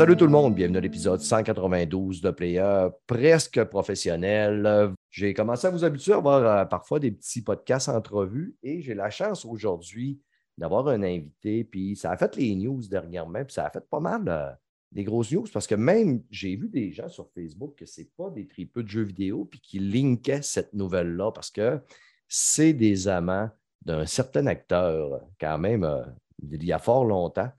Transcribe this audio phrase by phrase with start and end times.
[0.00, 4.94] Salut tout le monde, bienvenue à l'épisode 192 de Player, presque professionnel.
[5.10, 8.94] J'ai commencé à vous habituer à avoir euh, parfois des petits podcasts entrevues et j'ai
[8.94, 10.18] la chance aujourd'hui
[10.56, 11.64] d'avoir un invité.
[11.64, 14.50] Puis ça a fait les news dernièrement, puis ça a fait pas mal euh,
[14.90, 18.08] des grosses news parce que même j'ai vu des gens sur Facebook que ce n'est
[18.16, 21.78] pas des tripeux de jeux vidéo puis qui linkaient cette nouvelle-là parce que
[22.26, 23.50] c'est des amants
[23.82, 26.06] d'un certain acteur, quand même, euh,
[26.50, 27.50] il y a fort longtemps.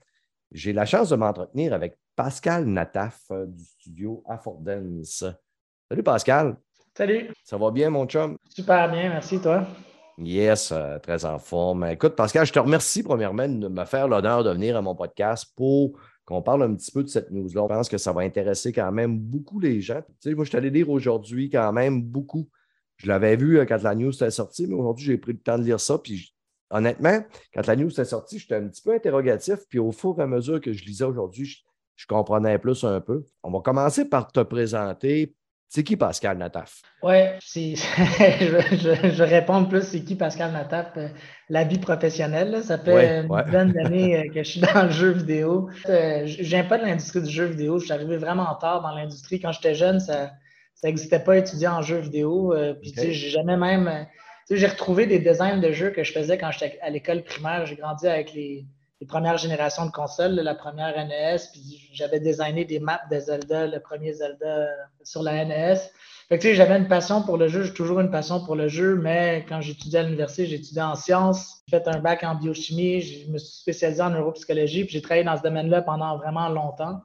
[0.50, 5.24] J'ai la chance de m'entretenir avec Pascal Nataf euh, du studio Affordance.
[5.88, 6.56] Salut Pascal.
[6.96, 7.30] Salut.
[7.42, 8.36] Ça va bien, mon chum?
[8.48, 9.66] Super bien, merci, toi.
[10.18, 11.86] Yes, euh, très en forme.
[11.86, 15.52] Écoute, Pascal, je te remercie premièrement de me faire l'honneur de venir à mon podcast
[15.56, 17.62] pour qu'on parle un petit peu de cette news-là.
[17.62, 20.02] Je pense que ça va intéresser quand même beaucoup les gens.
[20.20, 22.46] Tu sais, moi, je suis allé lire aujourd'hui quand même beaucoup.
[22.98, 25.58] Je l'avais vu euh, quand la news était sortie, mais aujourd'hui, j'ai pris le temps
[25.58, 25.96] de lire ça.
[25.96, 26.34] Puis
[26.68, 29.60] honnêtement, quand la news était sortie, j'étais un petit peu interrogatif.
[29.70, 31.62] Puis au fur et à mesure que je lisais aujourd'hui, je
[32.06, 33.24] comprenais plus un peu.
[33.42, 35.34] On va commencer par te présenter.
[35.74, 36.82] C'est qui Pascal Nataf?
[37.02, 37.76] Oui, je,
[38.72, 41.08] je, je, réponds plus c'est qui Pascal Nataf, euh,
[41.48, 42.62] la vie professionnelle.
[42.62, 45.70] Ça fait une dizaine d'années euh, que je suis dans le jeu vidéo.
[45.88, 47.78] Euh, je viens pas de l'industrie du jeu vidéo.
[47.78, 49.40] Je suis arrivé vraiment tard dans l'industrie.
[49.40, 50.32] Quand j'étais jeune, ça
[50.84, 52.54] n'existait pas étudier en jeu vidéo.
[52.82, 54.06] Puis j'ai jamais même.
[54.50, 57.64] J'ai retrouvé des designs de jeux que je faisais quand j'étais à l'école primaire.
[57.64, 58.66] J'ai grandi avec les,
[59.02, 63.66] les premières générations de consoles, la première NES, puis j'avais designé des maps de Zelda,
[63.66, 64.68] le premier Zelda
[65.02, 65.74] sur la NES.
[66.28, 68.94] Fait que, j'avais une passion pour le jeu, j'ai toujours une passion pour le jeu,
[68.94, 73.28] mais quand j'étudiais à l'université, j'étudiais en sciences, j'ai fait un bac en biochimie, je
[73.28, 77.00] me suis spécialisé en neuropsychologie, puis j'ai travaillé dans ce domaine-là pendant vraiment longtemps.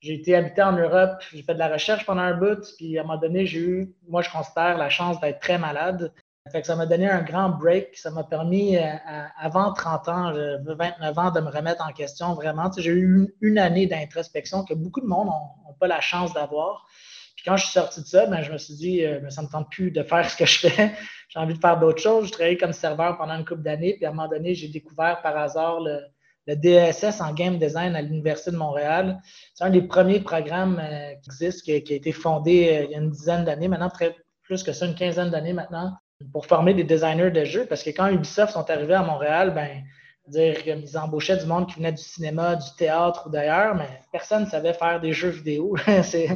[0.00, 3.00] J'ai été habité en Europe, j'ai fait de la recherche pendant un bout, puis à
[3.00, 6.12] un moment donné, j'ai eu, moi je considère, la chance d'être très malade.
[6.62, 7.96] Ça m'a donné un grand break.
[7.96, 8.82] Ça m'a permis, euh,
[9.38, 12.70] avant 30 ans, 29 ans, de me remettre en question vraiment.
[12.76, 16.86] j'ai eu une, année d'introspection que beaucoup de monde n'ont pas la chance d'avoir.
[17.36, 19.42] Puis quand je suis sorti de ça, ben, je me suis dit, euh, ben, ça
[19.42, 20.92] ne me tente plus de faire ce que je fais.
[21.28, 22.28] j'ai envie de faire d'autres choses.
[22.28, 23.94] Je travaillais comme serveur pendant une couple d'années.
[23.94, 26.00] Puis à un moment donné, j'ai découvert par hasard le,
[26.46, 29.20] DSS en game design à l'Université de Montréal.
[29.52, 32.98] C'est un des premiers programmes euh, qui existe, qui, a été fondé il y a
[32.98, 33.90] une dizaine d'années, maintenant
[34.48, 35.92] plus que ça, une quinzaine d'années maintenant,
[36.32, 37.66] pour former des designers de jeux.
[37.66, 39.84] Parce que quand Ubisoft sont arrivés à Montréal, ben,
[40.28, 44.44] dire qu'ils embauchaient du monde qui venait du cinéma, du théâtre ou d'ailleurs, mais personne
[44.44, 45.76] ne savait faire des jeux vidéo.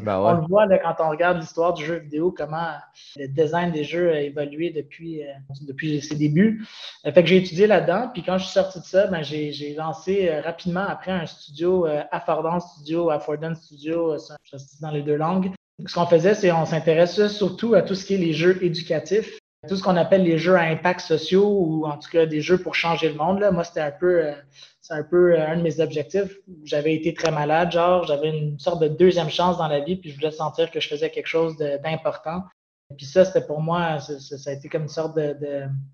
[0.02, 2.72] Ben on le voit quand on regarde l'histoire du jeu vidéo, comment
[3.16, 5.32] le design des jeux a évolué depuis, euh,
[5.66, 6.66] depuis ses débuts.
[7.06, 9.74] Euh, fait que j'ai étudié là-dedans, puis quand je suis sorti de ça, ben, j'ai
[9.76, 15.50] lancé euh, rapidement après un studio, Affordance Studio, Affordance Studio, je dans les deux langues.
[15.86, 19.38] Ce qu'on faisait, c'est qu'on s'intéressait surtout à tout ce qui est les jeux éducatifs
[19.68, 22.58] tout ce qu'on appelle les jeux à impact sociaux ou en tout cas des jeux
[22.58, 23.38] pour changer le monde.
[23.38, 23.52] Là.
[23.52, 24.32] Moi, c'était un peu, euh,
[24.90, 26.38] un peu euh, un de mes objectifs.
[26.64, 30.10] J'avais été très malade, genre, j'avais une sorte de deuxième chance dans la vie, puis
[30.10, 32.42] je voulais sentir que je faisais quelque chose d'important.
[32.96, 35.18] Puis ça, c'était pour moi, ça, a été comme une sorte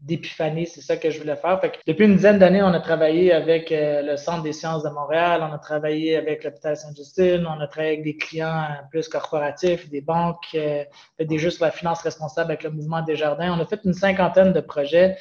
[0.03, 0.67] d'épiphanie.
[0.67, 1.61] C'est ça que je voulais faire.
[1.87, 5.47] depuis une dizaine d'années, on a travaillé avec euh, le Centre des sciences de Montréal,
[5.49, 9.89] on a travaillé avec l'hôpital Sainte-Justine, on a travaillé avec des clients euh, plus corporatifs,
[9.91, 10.85] des banques, euh,
[11.19, 13.57] des jeux sur la finance responsable avec le mouvement des jardins.
[13.57, 15.17] On a fait une cinquantaine de projets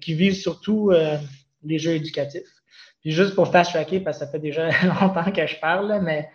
[0.00, 0.92] qui visent surtout
[1.64, 2.60] les jeux éducatifs.
[3.00, 4.68] Puis juste pour fast-tracker, parce que ça fait déjà
[5.00, 6.28] longtemps que je parle, mais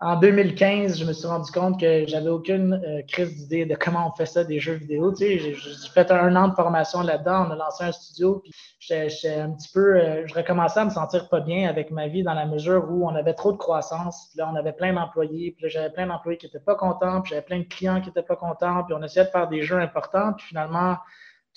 [0.00, 4.08] en 2015, je me suis rendu compte que j'avais aucune euh, crise d'idée de comment
[4.08, 5.10] on fait ça des jeux vidéo.
[5.12, 5.54] Tu sais, j'ai
[5.92, 9.72] fait un an de formation là-dedans, on a lancé un studio, puis j'étais un petit
[9.72, 12.86] peu, euh, je recommençais à me sentir pas bien avec ma vie dans la mesure
[12.88, 14.30] où on avait trop de croissance.
[14.36, 17.30] Là, on avait plein d'employés, puis là, j'avais plein d'employés qui étaient pas contents, puis
[17.30, 19.80] j'avais plein de clients qui étaient pas contents, puis on essayait de faire des jeux
[19.80, 20.96] importants, puis finalement,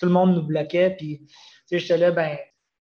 [0.00, 1.34] tout le monde nous bloquait, puis tu
[1.66, 2.36] sais, j'étais là, ben,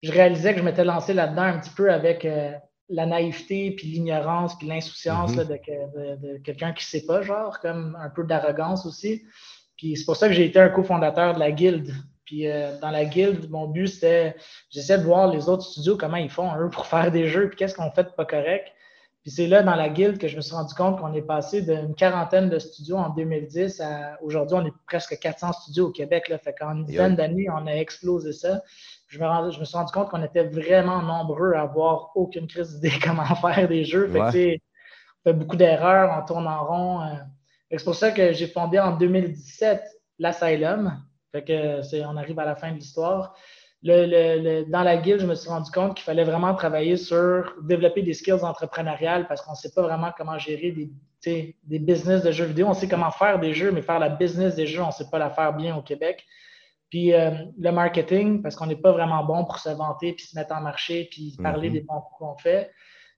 [0.02, 2.52] je réalisais que je m'étais lancé là-dedans un petit peu avec euh,
[2.88, 6.20] la naïveté, puis l'ignorance, puis l'insouciance mm-hmm.
[6.20, 9.24] de, quelqu'un qui ne sait pas, genre, comme un peu d'arrogance aussi.
[9.76, 11.92] Puis c'est pour ça que j'ai été un cofondateur de la guilde.
[12.24, 14.36] Puis euh, dans la guilde, mon but, c'était,
[14.70, 17.56] j'essaie de voir les autres studios, comment ils font, eux, pour faire des jeux, puis
[17.56, 18.72] qu'est-ce qu'on fait de pas correct.
[19.22, 21.62] Puis c'est là, dans la guilde, que je me suis rendu compte qu'on est passé
[21.62, 26.28] d'une quarantaine de studios en 2010 à aujourd'hui, on est presque 400 studios au Québec.
[26.28, 26.38] Là.
[26.38, 28.62] Fait qu'en une dizaine d'années, on a explosé ça.
[29.06, 32.80] Je me, je me suis rendu compte qu'on était vraiment nombreux à avoir aucune crise
[32.80, 34.10] d'idée comment faire des jeux.
[34.14, 34.60] on fait
[35.26, 37.02] beaucoup d'erreurs, on tourne en rond.
[37.02, 37.14] Euh.
[37.70, 39.82] C'est pour ça que j'ai fondé en 2017
[40.18, 41.02] l'Asylum.
[41.32, 43.34] Fait que on arrive à la fin de l'histoire.
[43.82, 48.14] dans la guilde, je me suis rendu compte qu'il fallait vraiment travailler sur développer des
[48.14, 52.44] skills entrepreneuriales parce qu'on ne sait pas vraiment comment gérer des, des business de jeux
[52.44, 52.68] vidéo.
[52.68, 55.10] On sait comment faire des jeux, mais faire la business des jeux, on ne sait
[55.10, 56.24] pas la faire bien au Québec.
[56.90, 60.36] Puis euh, le marketing, parce qu'on n'est pas vraiment bon pour se vanter, puis se
[60.36, 61.74] mettre en marché, puis parler mhm.
[61.74, 62.70] des bons coups qu'on fait.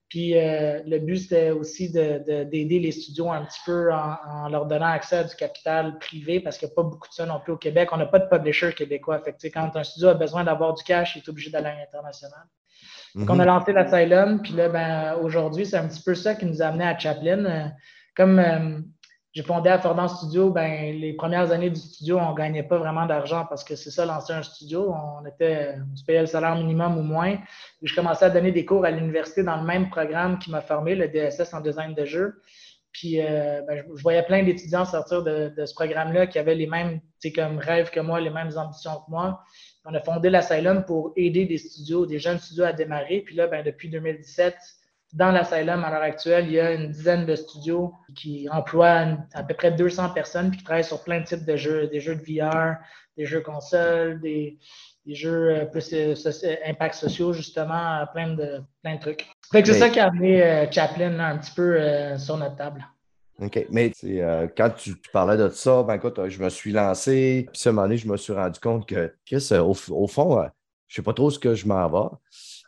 [0.09, 4.87] Puis euh, le but, c'était aussi d'aider les studios un petit peu en, leur donnant
[4.87, 7.53] accès à du capital privé, parce qu'il n'y a pas beaucoup de ça non plus
[7.53, 7.89] au Québec.
[7.91, 9.21] On n'a pas de publisher québécois.
[9.21, 12.45] Fait quand un studio a besoin d'avoir du cash, il est obligé d'aller à l'international.
[13.15, 13.45] On a mhm.
[13.45, 16.85] lancé l'Asylum, puis là, ben, aujourd'hui, c'est un petit peu ça qui nous a amené
[16.85, 17.45] à Chaplin.
[17.45, 17.67] Euh,
[18.15, 18.83] comme
[19.39, 23.05] j'ai fondé à Studio, ben, les premières années du studio, on ne gagnait pas vraiment
[23.05, 24.93] d'argent parce que c'est ça, lancer un studio.
[24.93, 27.37] On, était, on se payait le salaire minimum ou moins.
[27.81, 30.93] je commençais à donner des cours à l'université dans le même programme qui m'a formé,
[30.93, 32.41] le DSS en design de jeu.
[32.91, 36.99] Puis euh, ben, je, voyais plein d'étudiants sortir de, ce programme-là qui avaient les mêmes
[37.33, 39.39] comme rêves que moi, les mêmes ambitions que moi.
[39.85, 43.21] On a fondé l'Asylum pour aider des studios, des jeunes studios à démarrer.
[43.21, 44.57] Puis là, ben, depuis 2017,
[45.13, 49.43] dans l'Asylum, à l'heure actuelle, il y a une dizaine de studios qui emploient à
[49.43, 52.15] peu près 200 personnes puis qui travaillent sur plein de types de jeux, des jeux
[52.15, 52.75] de VR,
[53.17, 54.59] des jeux consoles, des,
[55.07, 56.13] jeux euh, plus euh,
[56.65, 59.25] impact sociaux, justement, plein de, plein de trucs.
[59.51, 61.79] Fait que c'est ça qui a amené euh, Chaplin un petit peu
[62.17, 62.85] sur notre table.
[63.41, 63.65] OK.
[63.71, 63.91] Mais
[64.55, 67.87] quand tu, parlais de ça, ben écoute, je me suis lancé, puis à un moment
[67.87, 69.11] donné, je me suis rendu compte que,
[69.59, 70.43] au, au, fond,
[70.87, 72.15] je ne sais pas trop ce que je m'en vais.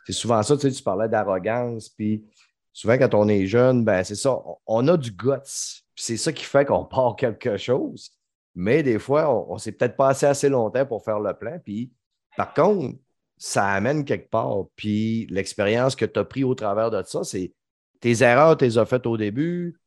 [0.06, 2.24] C'est souvent ça, tu sais, tu parlais d'arrogance, puis
[2.72, 5.80] souvent, quand on est jeune, ben c'est ça, on a du guts.
[5.94, 8.10] C'est ça qui fait qu'on part quelque chose.
[8.54, 11.58] Mais des fois, on ne s'est peut-être pas assez, longtemps pour faire le plan.
[11.64, 11.92] Puis,
[12.36, 12.96] par contre,
[13.38, 14.64] ça amène quelque part.
[14.76, 17.52] Puis, l'expérience que tu as pris au travers de ça, c'est
[18.00, 19.78] tes erreurs, tu les as faites au début,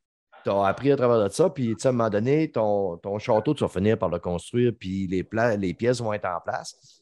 [0.44, 1.50] tu as appris à travers de ça.
[1.50, 5.07] Puis, à un moment donné, ton, ton château, tu vas finir par le construire, puis
[5.07, 5.27] les,
[5.57, 6.94] les pièces vont être en place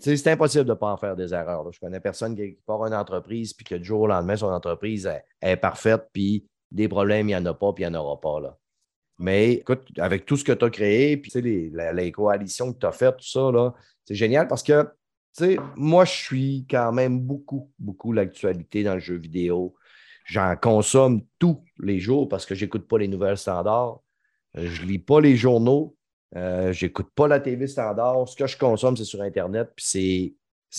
[0.00, 1.70] c'est impossible de ne pas en faire des erreurs.
[1.72, 5.10] Je connais personne qui, part une entreprise puis que du jour au lendemain, son entreprise
[5.40, 8.20] est, parfaite, puis des problèmes, il n'y en a pas, puis il n'y en aura
[8.20, 8.40] pas.
[8.40, 8.56] Là.
[9.18, 12.86] Mais écoute, avec tout ce que tu as créé, puis les, les, coalitions que tu
[12.86, 13.74] as faites, tout ça,
[14.04, 14.88] c'est génial parce que
[15.76, 19.74] moi, je suis quand même beaucoup, beaucoup l'actualité dans le jeu vidéo.
[20.24, 24.00] J'en consomme tous les jours parce que je n'écoute pas les nouvelles standards.
[24.54, 25.96] Je ne lis pas les journaux.
[26.36, 28.28] Euh, j'écoute pas la TV standard.
[28.28, 29.70] Ce que je consomme, c'est sur Internet.
[29.74, 30.34] Puis c'est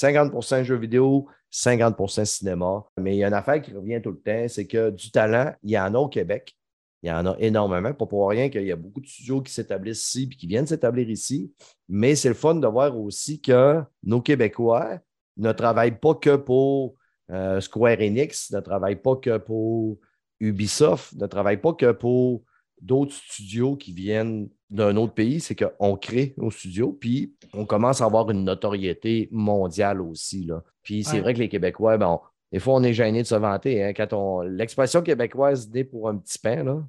[0.08, 2.86] 50% jeux vidéo, 50% cinéma.
[3.00, 5.54] Mais il y a une affaire qui revient tout le temps, c'est que du talent,
[5.64, 6.56] il y en a au Québec.
[7.04, 7.94] Il y en a énormément.
[7.94, 10.68] Pas pour rien qu'il y a beaucoup de studios qui s'établissent ici et qui viennent
[10.68, 11.52] s'établir ici.
[11.90, 15.00] Mais c'est le fun de voir aussi que nos Québécois
[15.38, 16.96] ne travaillent pas que pour
[17.32, 19.98] euh, Square Enix, ne travaillent pas que pour
[20.40, 22.44] Ubisoft, ne travaillent pas que pour
[22.82, 28.02] d'autres studios qui viennent d'un autre pays, c'est qu'on crée nos studios, puis on commence
[28.02, 30.44] à avoir une notoriété mondiale aussi.
[30.44, 30.64] Là.
[30.82, 32.20] Puis c'est vrai que les Québécois, ben,
[32.52, 33.84] des fois, on est gêné de se vanter.
[33.84, 34.42] Hein, quand on...
[34.42, 36.84] L'expression québécoise né pour un petit pain, là,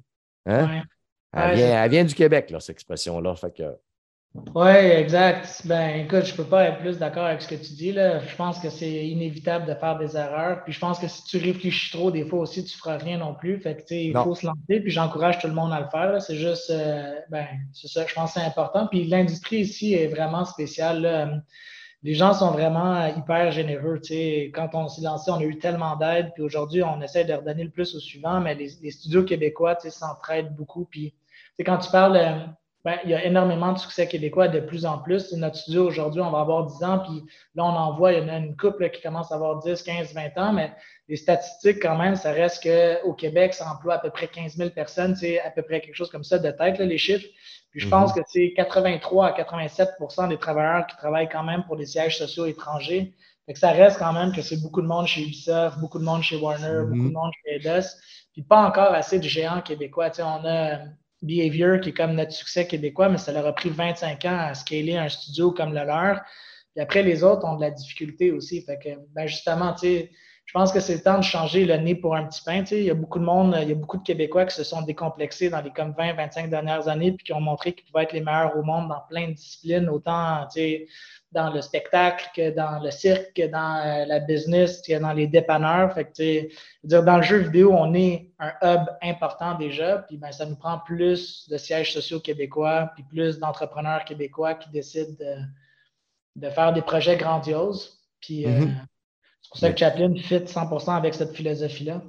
[0.45, 0.83] hein?
[1.31, 3.35] elle, vient, elle, vient, du Québec, là, cette expression-là.
[3.35, 3.63] Fait que
[4.35, 5.61] oui, exact.
[5.65, 7.91] Ben, écoute, je ne peux pas être plus d'accord avec ce que tu dis.
[7.91, 8.19] Là.
[8.19, 10.63] Je pense que c'est inévitable de faire des erreurs.
[10.63, 13.19] Puis je pense que si tu réfléchis trop, des fois aussi, tu ne feras rien
[13.19, 13.59] non plus.
[13.59, 14.79] Fait que, il faut se lancer.
[14.79, 16.19] Puis j'encourage tout le monde à le faire.
[16.19, 18.87] C'est juste, euh, ben, c'est ça, je pense que c'est important.
[18.87, 21.43] Puis l'industrie ici est vraiment spéciale.
[22.01, 24.01] Les gens sont vraiment hyper généreux.
[24.51, 26.31] Quand on s'est lancé, on a eu tellement d'aide.
[26.33, 28.41] Puis aujourd'hui, on essaie de redonner le plus au suivant.
[28.41, 30.85] Mais les, les studios québécois s'entraident beaucoup.
[30.85, 31.13] Puis
[31.63, 35.31] quand tu parles ben, il y a énormément de succès québécois de plus en plus.
[35.33, 37.23] Notre studio aujourd'hui, on va avoir 10 ans, puis
[37.55, 39.81] là, on en voit, il y en a une couple qui commence à avoir 10,
[39.81, 40.73] 15, 20 ans, mais
[41.07, 44.69] les statistiques, quand même, ça reste qu'au Québec, ça emploie à peu près 15 000
[44.71, 47.27] personnes, c'est à peu près quelque chose comme ça de tête, les chiffres.
[47.71, 48.21] Puis je pense mhm.
[48.21, 52.45] que c'est 83 à 87% des travailleurs qui travaillent quand même pour des sièges sociaux
[52.45, 53.13] étrangers.
[53.45, 56.03] Fait que ça reste quand même que c'est beaucoup de monde chez Ubisoft, beaucoup de
[56.03, 57.13] monde chez Warner, beaucoup de mhm.
[57.13, 57.87] monde chez Eidos,
[58.33, 60.09] puis pas encore assez de géants québécois.
[60.09, 60.79] Tu sais, on a
[61.23, 64.53] Behavior, qui est comme notre succès québécois, mais ça leur a pris 25 ans à
[64.53, 66.21] scaler un studio comme le leur.
[66.73, 68.61] Puis après, les autres ont de la difficulté aussi.
[68.61, 70.11] Fait que, ben justement, tu sais,
[70.45, 72.59] je pense que c'est le temps de changer le nez pour un petit pain.
[72.61, 74.55] Tu sais, il y a beaucoup de monde, il y a beaucoup de Québécois qui
[74.55, 77.85] se sont décomplexés dans les comme 20, 25 dernières années, puis qui ont montré qu'ils
[77.85, 80.87] pouvaient être les meilleurs au monde dans plein de disciplines, autant tu sais,
[81.31, 85.93] dans le spectacle, que dans le cirque, que dans euh, la business, dans les dépanneurs.
[85.93, 86.47] Fait que,
[86.83, 90.55] dire, dans le jeu vidéo, on est un hub important déjà, puis ben, ça nous
[90.55, 95.15] prend plus de sièges sociaux québécois, puis plus d'entrepreneurs québécois qui décident
[96.35, 97.99] de, faire des projets grandioses.
[98.21, 98.69] Puis mm-hmm.
[98.69, 98.92] c'est
[99.53, 102.01] pour ça que Chaplin fit 100% avec cette philosophie-là.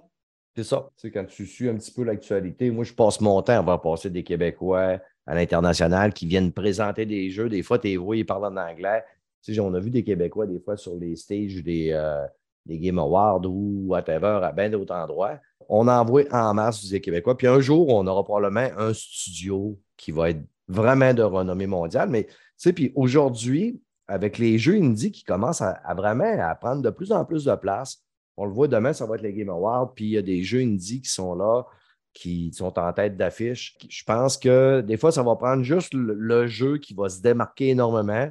[0.57, 0.89] C'est ça.
[0.97, 3.61] Tu sais, quand tu suis un petit peu l'actualité, moi, je passe mon temps à
[3.61, 7.51] voir passer des Québécois à l'international qui viennent présenter des jeux.
[7.51, 9.05] Des fois, tu es ils parlent en anglais.
[9.43, 12.25] Tu sais, on a vu des Québécois, des fois, sur les stages des, euh,
[12.65, 15.39] des Game Awards ou whatever, à bien d'autres endroits.
[15.69, 17.37] On envoie en masse des Québécois.
[17.37, 22.09] Puis un jour, on aura probablement un studio qui va être vraiment de renommée mondiale.
[22.09, 26.83] Mais, tu sais, puis aujourd'hui, avec les jeux indie qui commencent à, vraiment à prendre
[26.83, 28.03] de plus en plus de place,
[28.37, 30.43] on le voit demain, ça va être les Game Awards, puis il y a des
[30.43, 31.65] jeux indie qui sont là,
[32.13, 33.77] qui sont en tête d'affiche.
[33.89, 37.71] Je pense que des fois, ça va prendre juste le, jeu qui va se démarquer
[37.71, 38.31] énormément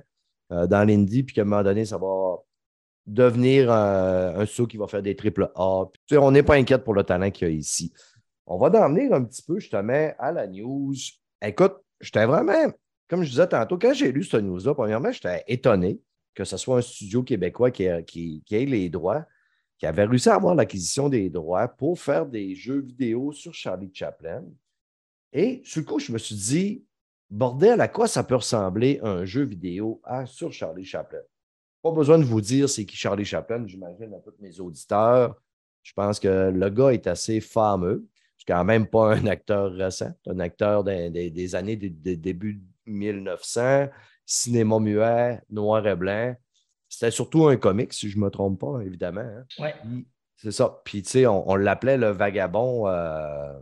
[0.51, 2.37] euh, dans l'indie, puis qu'à un moment donné, ça va
[3.05, 5.85] devenir euh, un saut qui va faire des triple A.
[6.13, 7.93] on n'est pas inquiète pour le talent qu'il y a ici.
[8.45, 10.93] On va en venir un petit peu justement à la news.
[11.41, 12.71] Écoute, j'étais vraiment,
[13.07, 15.99] comme je disais tantôt, quand j'ai lu cette news-là, premièrement, j'étais étonné
[16.33, 19.25] que ce soit un studio québécois qui, ait les droits
[19.77, 23.91] qui avait réussi à avoir l'acquisition des droits pour faire des jeux vidéo sur Charlie
[23.93, 24.43] Chaplin.
[25.31, 26.85] Et sur le coup, je me suis dit,
[27.29, 31.19] bordel, à quoi ça peut ressembler un jeu vidéo sur Charlie Chaplin?
[31.81, 35.35] Pas besoin de vous dire c'est qui Charlie Chaplin, j'imagine à tous mes auditeurs.
[35.81, 38.07] Je pense que le gars est assez fameux.
[38.37, 43.87] C'est quand même pas un acteur récent, un acteur des, années de, début 1900,
[44.25, 46.35] cinéma muet, noir et blanc.
[46.89, 49.21] C'était surtout un comic, si je ne me trompe pas, évidemment.
[49.21, 49.45] Hein.
[49.59, 50.05] Oui.
[50.37, 50.81] C'est ça.
[50.83, 52.87] Puis, tu sais, on, l'appelait le vagabond.
[52.87, 53.53] Euh...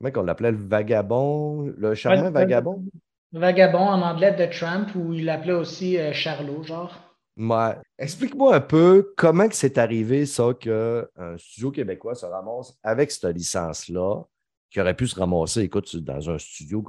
[0.00, 0.52] Comment on l'appelait?
[0.52, 2.84] Le vagabond, le charmant vagabond?
[3.32, 6.98] Vagabond en anglais de Trump, ou il l'appelait aussi euh, Charlot, genre?
[7.36, 7.76] Ouais.
[7.98, 11.04] Explique-moi un peu comment c'est arrivé, ça, qu'un
[11.36, 14.22] studio québécois se ramasse avec cette licence-là,
[14.70, 16.82] qui aurait pu se ramasser, écoute, dans un studio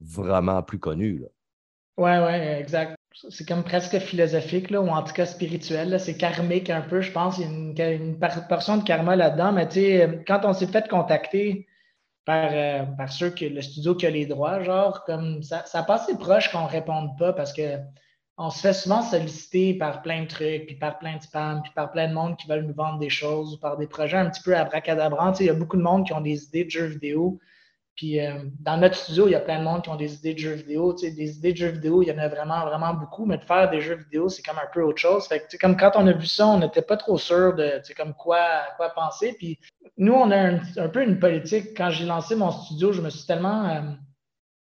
[0.00, 1.18] vraiment plus connu.
[1.18, 1.28] Là.
[1.98, 2.96] Ouais, ouais, exact
[3.30, 5.98] c'est comme presque philosophique, là, ou en tout cas spirituel.
[5.98, 7.38] C'est karmique un peu, je pense.
[7.38, 9.52] Il y a une, portion de karma là-dedans.
[9.52, 11.66] Mais tu sais, quand on s'est fait contacter
[12.24, 15.80] par, euh, par ceux que le studio qui a les droits, genre, comme ça, ça
[15.80, 17.78] a passé proche qu'on ne réponde pas parce que
[18.38, 21.72] on se fait souvent solliciter par plein de trucs, puis par plein de spam, puis
[21.74, 24.28] par plein de monde qui veulent nous vendre des choses, ou par des projets un
[24.28, 25.32] petit peu abracadabrants.
[25.32, 27.38] Tu sais, il y a beaucoup de monde qui ont des idées de jeux vidéo,
[27.96, 30.34] puis euh, dans notre studio, il y a plein de monde qui ont des idées
[30.34, 30.92] de jeux vidéo.
[30.92, 33.38] Tu sais, des idées de jeux vidéo, il y en a vraiment, vraiment beaucoup, mais
[33.38, 35.26] de faire des jeux vidéo, c'est comme un peu autre chose.
[35.26, 38.12] Fait que, comme quand on a vu ça, on n'était pas trop sûr de comme
[38.12, 38.38] quoi,
[38.76, 39.34] quoi penser.
[39.38, 39.58] Puis
[39.96, 41.74] nous, on a un, peu une politique.
[41.74, 43.80] Quand j'ai lancé mon studio, je me suis tellement euh,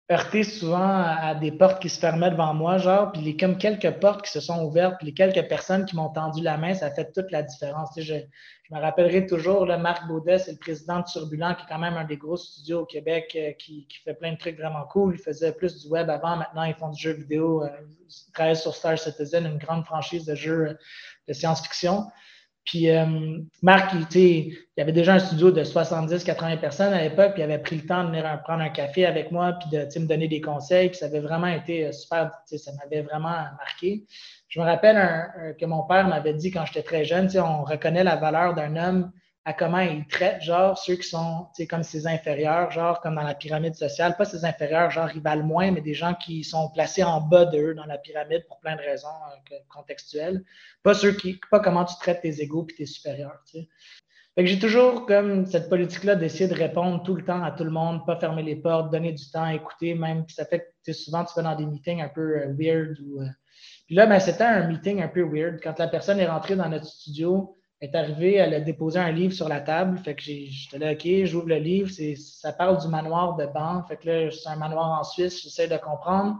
[0.09, 3.99] heurté souvent à, des portes qui se fermaient devant moi, genre, puis les, comme quelques
[3.99, 6.85] portes qui se sont ouvertes, puis les quelques personnes qui m'ont tendu la main, ça
[6.85, 7.93] a fait toute la différence.
[7.93, 8.07] Tu sais,
[8.69, 11.79] je, me rappellerai toujours, le Marc Baudet, c'est le président de Turbulent, qui est quand
[11.79, 14.83] même un des gros studios au Québec, euh, qui, qui, fait plein de trucs vraiment
[14.85, 15.15] cool.
[15.15, 17.63] Il faisait plus du web avant, maintenant ils font du jeu vidéo.
[17.63, 17.69] Euh,
[18.27, 20.73] ils travaillent sur Star Citizen, une grande franchise de jeux euh,
[21.27, 22.07] de science-fiction.
[22.67, 27.41] Puis euh, Marc, il, il avait déjà un studio de 70-80 personnes à l'époque, puis
[27.41, 30.05] il avait pris le temps de venir prendre un café avec moi, puis de me
[30.05, 34.05] donner des conseils, puis ça avait vraiment été euh, super, ça m'avait vraiment marqué.
[34.49, 38.15] Je me rappelle que mon père m'avait dit quand j'étais très jeune, on reconnaît la
[38.15, 39.11] valeur d'un homme
[39.47, 43.33] à comment il traite, genre, ceux qui sont, comme ses inférieurs, genre, comme dans la
[43.33, 44.17] pyramide sociale.
[44.17, 47.45] Pas ses inférieurs, genre, ils valent moins, mais des gens qui sont placés en bas
[47.45, 50.43] d'eux dans la pyramide pour plein de raisons euh, contextuelles.
[50.83, 53.69] Pas ceux qui, pas comment tu traites tes égaux et tes supérieurs, tu sais.
[54.35, 57.63] Fait que j'ai toujours comme cette politique-là d'essayer de répondre tout le temps à tout
[57.63, 60.25] le monde, pas fermer les portes, donner du temps, écouter même.
[60.25, 62.99] Puis ça fait que souvent tu vas dans des meetings un peu euh, weird.
[62.99, 63.27] Ou, euh,
[63.85, 65.61] Puis là, ben, c'était un meeting un peu weird.
[65.63, 69.33] Quand la personne est rentrée dans notre studio, est arrivée, elle a déposé un livre
[69.33, 69.99] sur la table.
[69.99, 71.89] Fait que j'étais là, OK, j'ouvre le livre.
[72.17, 73.83] Ça parle du manoir de Ban.
[73.87, 76.37] Fait que là, c'est un manoir en Suisse, j'essaie de comprendre.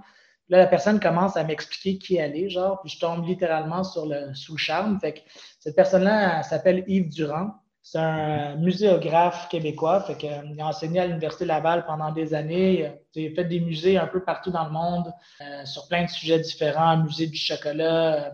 [0.49, 4.05] Là, la personne commence à m'expliquer qui elle est, genre, puis je tombe littéralement sur
[4.05, 4.99] le, sous le charme.
[4.99, 5.19] Fait que
[5.59, 7.51] cette personne-là, s'appelle Yves Durand.
[7.83, 10.01] C'est un muséographe québécois.
[10.01, 12.89] Fait que, il a enseigné à l'Université Laval pendant des années.
[13.15, 16.09] Il a fait des musées un peu partout dans le monde euh, sur plein de
[16.09, 18.33] sujets différents, musée du chocolat,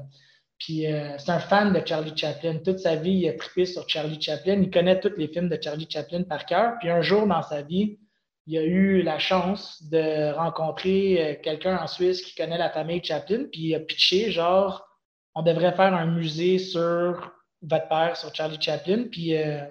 [0.64, 2.60] puis euh, c'est un fan de Charlie Chaplin.
[2.64, 4.62] Toute sa vie, il a trippé sur Charlie Chaplin.
[4.62, 6.76] Il connaît tous les films de Charlie Chaplin par cœur.
[6.80, 8.00] Puis un jour dans sa vie,
[8.48, 13.04] il a eu la chance de rencontrer euh, quelqu'un en Suisse qui connaît la famille
[13.04, 13.44] Chaplin.
[13.52, 14.88] Puis il a pitché, genre,
[15.36, 19.08] on devrait faire un musée sur votre père, sur Charlie Chaplin.
[19.12, 19.66] Puis euh,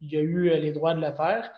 [0.00, 1.50] il a eu les droits de le faire.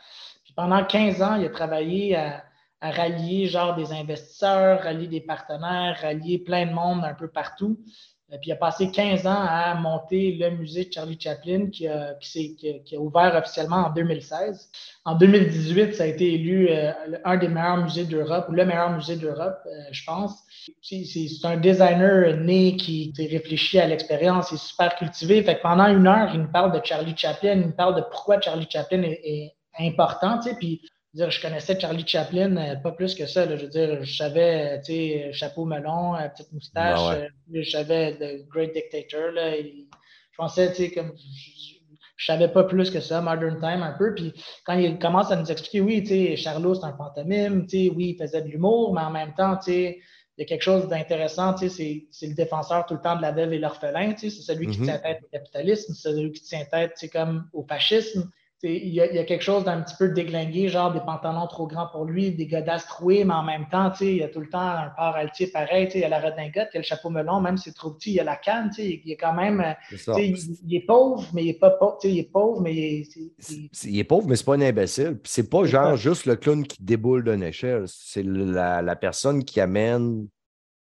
[0.42, 2.42] Puis pendant 15 ans, il a travaillé à,
[2.80, 7.78] à rallier, genre, des investisseurs, rallier des partenaires, rallier plein de monde un peu partout.
[8.32, 11.88] Euh, puis il a passé 15 ans à monter le musée de Charlie Chaplin qui
[11.88, 12.14] a,
[12.98, 14.70] ouvert officiellement en 2016.
[15.04, 16.92] En 2018, ça a été élu euh,
[17.24, 20.38] un des meilleurs musées d'Europe, ou le meilleur musée d'Europe, euh, je pense.
[20.82, 21.04] C'est
[21.44, 25.44] un designer né qui réfléchit à l'expérience, il est super cultivé.
[25.62, 28.68] Pendant une heure, il nous parle de Charlie Chaplin, il nous parle de pourquoi Charlie
[28.68, 30.38] Chaplin est, est important.
[30.58, 30.82] Puis
[31.14, 33.44] je connaissais Charlie Chaplin, euh, pas plus que ça.
[33.56, 37.70] je veux dire, je savais, tu sais, chapeau melon, euh, petite moustache, ben euh, je
[37.70, 39.32] savais The Great Dictator.
[39.32, 41.12] Là, je pensais, tu sais, comme
[42.16, 44.14] je, savais pas plus que ça, Modern Time un peu.
[44.14, 44.32] Puis
[44.64, 47.92] quand il commence à nous expliquer, oui, tu sais, Charlot, c'est un pantomime, tu sais,
[47.94, 49.98] oui, il faisait de l'humour, mais en même temps, tu sais,
[50.36, 53.22] il y a quelque chose d'intéressant, tu sais, c'est le défenseur tout le temps de
[53.22, 54.84] la veuve et l'orphelin, tu sais, c'est celui qui mm-hmm.
[54.84, 58.30] tient tête au capitalisme, c'est celui qui tient tête, tu sais, comme au fascisme
[58.62, 62.04] il y, a, quelque chose d'un petit peu déglingué, genre des pantalons trop grands pour
[62.04, 64.90] lui, des godasses trouées, mais en même temps, il y a tout le temps un
[64.96, 67.56] port altier pareil, il y a la redingote, il y a le chapeau melon, même
[67.56, 69.64] si c'est trop petit, il y a la canne, il est quand même.
[69.90, 70.36] Il,
[70.66, 73.84] il, est pauvre, mais il est pas pauvre, il est pauvre, mais il est.
[73.84, 75.18] Il est pauvre, mais c'est pas un imbécile.
[75.24, 77.84] C'est pas genre juste le clown qui déboule d'une échelle.
[77.86, 80.28] C'est la, personne qui amène,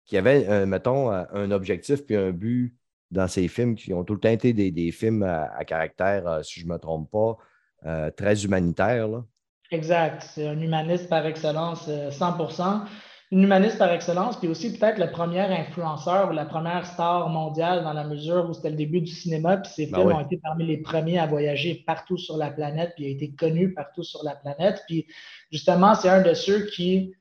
[0.06, 2.76] qui avait, mettons, un objectif puis un but
[3.12, 6.62] dans ses films qui ont tout le temps été des, films à, caractère, euh, si
[6.62, 7.38] je ne me trompe pas,
[7.86, 9.08] euh, très humanitaire.
[9.08, 9.24] Là.
[9.72, 10.24] Exact.
[10.24, 12.86] C'est un humaniste par excellence, 100% euh,
[13.32, 17.84] Une humaniste par excellence, puis aussi peut-être le premier influenceur ou la première star mondiale
[17.84, 20.38] dans la mesure où c'était le début du cinéma, puis ses ben films ont été
[20.38, 24.24] parmi les premiers à voyager partout sur la planète, puis a été connu partout sur
[24.24, 24.84] la planète.
[24.88, 25.08] Puis
[25.52, 27.14] justement, c'est un de ceux qui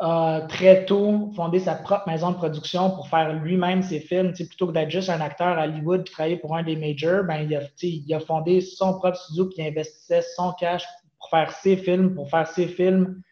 [0.00, 4.32] a très tôt fondé sa propre maison de production pour faire lui-même ses films.
[4.32, 7.42] Plutôt que d'être juste un acteur à Hollywood qui travaillait pour un des majors, ben,
[7.42, 10.84] il, a, il a fondé son propre studio qui investissait son cash
[11.18, 13.22] pour faire ses films, pour faire ses films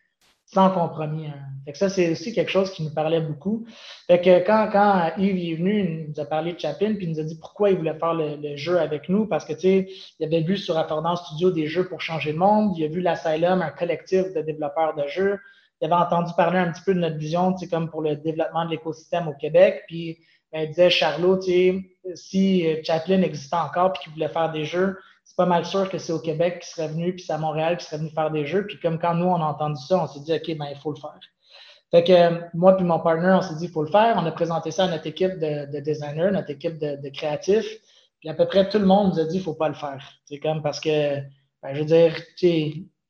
[0.53, 1.27] sans compromis.
[1.27, 1.73] Hein.
[1.75, 3.67] ça, c'est aussi quelque chose qui nous parlait beaucoup.
[4.07, 7.13] Fait que quand, quand Yves est venu, il nous a parlé de Chaplin, puis il
[7.13, 10.41] nous a dit pourquoi il voulait faire le, jeu avec nous, parce que, il avait
[10.41, 13.71] vu sur Affordant Studio des jeux pour changer le monde, il a vu l'Asylum, un
[13.71, 15.39] collectif de développeurs de jeux,
[15.81, 18.17] il avait entendu parler un petit peu de notre vision, tu sais, comme pour le
[18.17, 19.85] développement de l'écosystème au Québec.
[19.87, 20.19] Puis
[20.53, 24.51] ben, il disait, Charlot, tu sais, si euh, Chaplin existait encore puis qu'il voulait faire
[24.51, 27.35] des jeux, c'est pas mal sûr que c'est au Québec qui serait venu, puis c'est
[27.35, 28.67] à Montréal qui serait venu faire des jeux.
[28.67, 30.91] Puis comme quand nous, on a entendu ça, on s'est dit, OK, ben il faut
[30.91, 31.21] le faire.
[31.91, 34.17] Fait que moi puis mon partner, on s'est dit, il faut le faire.
[34.19, 37.79] On a présenté ça à notre équipe de, designers, notre équipe de, créatifs.
[38.21, 40.03] Puis à peu près tout le monde nous a dit, il faut pas le faire.
[40.25, 41.17] C'est comme parce que,
[41.62, 42.14] ben, je veux dire,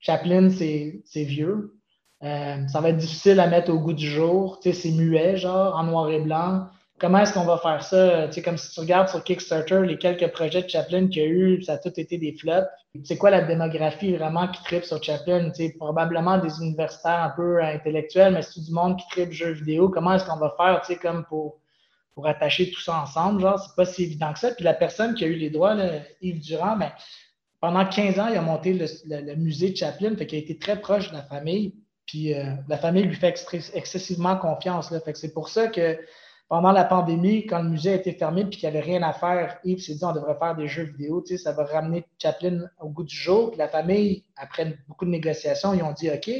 [0.00, 1.77] Chaplin, c'est vieux.
[2.24, 4.59] Euh, ça va être difficile à mettre au goût du jour.
[4.61, 6.66] Tu sais, c'est muet, genre, en noir et blanc.
[6.98, 8.26] Comment est-ce qu'on va faire ça?
[8.26, 11.24] Tu sais, comme si tu regardes sur Kickstarter les quelques projets de Chaplin qu'il y
[11.24, 12.66] a eu, ça a tout été des flops.
[13.04, 15.50] C'est quoi la démographie vraiment qui tripe sur Chaplin?
[15.50, 19.52] Tu sais, probablement des universitaires un peu intellectuels, mais c'est du monde qui tripe jeux
[19.52, 19.88] vidéo?
[19.88, 21.61] Comment est-ce qu'on va faire, tu sais, comme pour,
[22.14, 23.42] pour attacher tout ça ensemble?
[23.42, 24.50] Genre, c'est pas si évident que ça.
[24.50, 25.76] Puis la personne qui a eu les droits,
[26.20, 26.90] Yves Durand, ben,
[27.61, 31.11] pendant 15 ans, il a monté le, musée de Chaplin, fait a été très proche
[31.11, 31.74] de la famille.
[32.08, 33.34] Puis euh, la famille lui fait
[33.74, 34.90] excessivement confiance.
[34.90, 34.98] Là.
[34.98, 35.98] Fait que c'est pour ça que
[36.48, 39.12] pendant la pandémie, quand le musée a été fermé et qu'il n'y avait rien à
[39.12, 41.20] faire, Yves s'est dit on devrait faire des jeux vidéo.
[41.20, 43.50] Tu sais, ça va ramener Chaplin au goût du jour.
[43.50, 46.30] Puis la famille, après beaucoup de négociations, ils ont dit OK.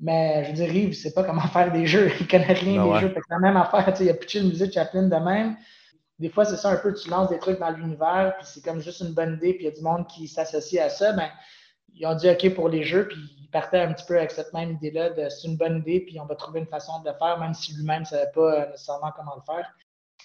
[0.00, 2.10] Mais je veux dire, Yves, ne sait pas comment faire des jeux.
[2.18, 3.08] Il ne connaît rien ben des jeux.
[3.10, 3.86] Fait que la même affaire.
[3.92, 5.56] Tu sais, il a pitché le musée de Chaplin de même.
[6.18, 8.80] Des fois, c'est ça un peu, tu lances des trucs dans l'univers, puis c'est comme
[8.80, 11.12] juste une bonne idée, puis il y a du monde qui s'associe à ça.
[11.12, 11.30] Ben,
[11.94, 14.52] ils ont dit OK pour les jeux, puis il partait un petit peu avec cette
[14.52, 17.14] même idée-là de c'est une bonne idée, puis on va trouver une façon de le
[17.16, 19.66] faire, même si lui-même ne savait pas euh, nécessairement comment le faire.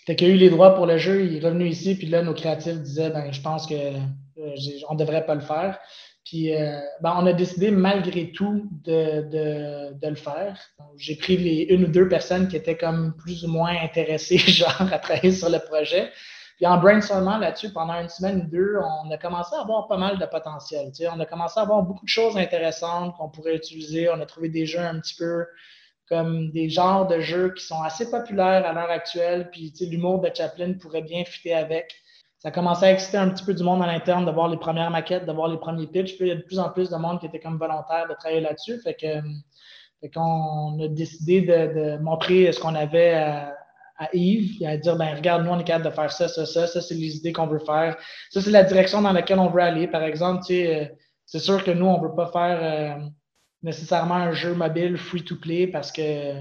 [0.05, 2.33] Fait a eu les droits pour le jeu, il est revenu ici, puis là, nos
[2.33, 4.55] créatifs disaient ben, je pense qu'on euh,
[4.91, 5.79] ne devrait pas le faire.
[6.25, 10.59] Puis euh, ben, on a décidé malgré tout de, le faire.
[10.97, 14.81] J'ai pris les une ou deux personnes qui étaient comme plus ou moins intéressées, genre,
[14.91, 16.12] à travailler sur le projet.
[16.63, 19.97] Puis en brainstormant là-dessus pendant une semaine ou deux, on a commencé à avoir pas
[19.97, 20.93] mal de potentiel.
[21.13, 24.10] On a commencé à avoir beaucoup de choses intéressantes qu'on pourrait utiliser.
[24.10, 25.45] On a trouvé des jeux un petit peu
[26.08, 29.49] comme des genres de jeux qui sont assez populaires à l'heure actuelle.
[29.52, 31.93] Puis l'humour de Chaplin pourrait bien fitter avec.
[32.39, 34.56] Ça a commencé à exciter un petit peu du monde à l'interne de voir les
[34.56, 36.15] premières maquettes, de voir les premiers pitchs.
[36.15, 38.13] Puis il y a de plus en plus de monde qui était comme volontaire de
[38.13, 38.80] travailler là-dessus.
[38.80, 39.19] Fait que
[40.13, 43.54] qu'on a décidé de, montrer ce qu'on avait à,
[44.04, 46.46] à Yves et à dire ben regarde, nous, on est capable de faire ça, ça,
[46.46, 47.98] ça, ça, c'est les idées qu'on veut faire.
[48.30, 49.88] Ça, c'est la direction dans laquelle on veut aller.
[49.88, 50.86] Par exemple, tu sais, euh,
[51.26, 53.06] c'est sûr que nous, on ne veut pas faire euh,
[53.62, 56.39] nécessairement un jeu mobile free-to-play parce que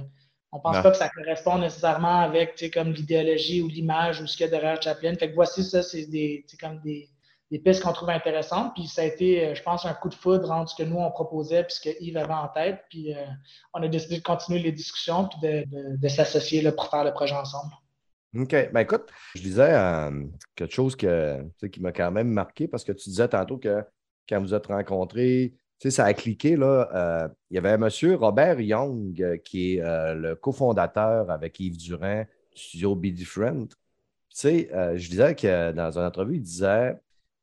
[0.54, 4.26] on pense pas que ça correspond nécessairement avec tu sais, comme l'idéologie ou l'image ou
[4.26, 5.14] ce qu'il y a derrière Chaplin.
[5.14, 7.08] Fait que voici ça, c'est des, comme des,
[7.52, 8.72] des pistes qu'on trouve intéressantes.
[8.74, 10.96] Puis ça a été, euh, je pense, un coup de foudre entre ce que nous,
[10.96, 12.80] on proposait puis ce que Yves avait en tête.
[12.88, 13.18] Puis euh,
[13.74, 15.66] on a décidé de continuer les discussions puis
[16.00, 17.72] de, s'associer pour faire le projet ensemble.
[18.34, 18.70] OK.
[18.72, 20.24] Ben écoute, je disais euh,
[20.56, 21.06] quelque chose qui
[21.80, 23.84] m'a quand même marqué parce que tu disais tantôt que
[24.26, 26.56] quand vous êtes rencontrés, ça a cliqué.
[26.56, 27.88] Là, il y avait M.
[28.14, 33.66] Robert Young, qui est le cofondateur avec Yves Durand du studio Be Different.
[33.66, 33.74] Tu
[34.30, 36.94] sais, je disais que dans une entrevue, il disait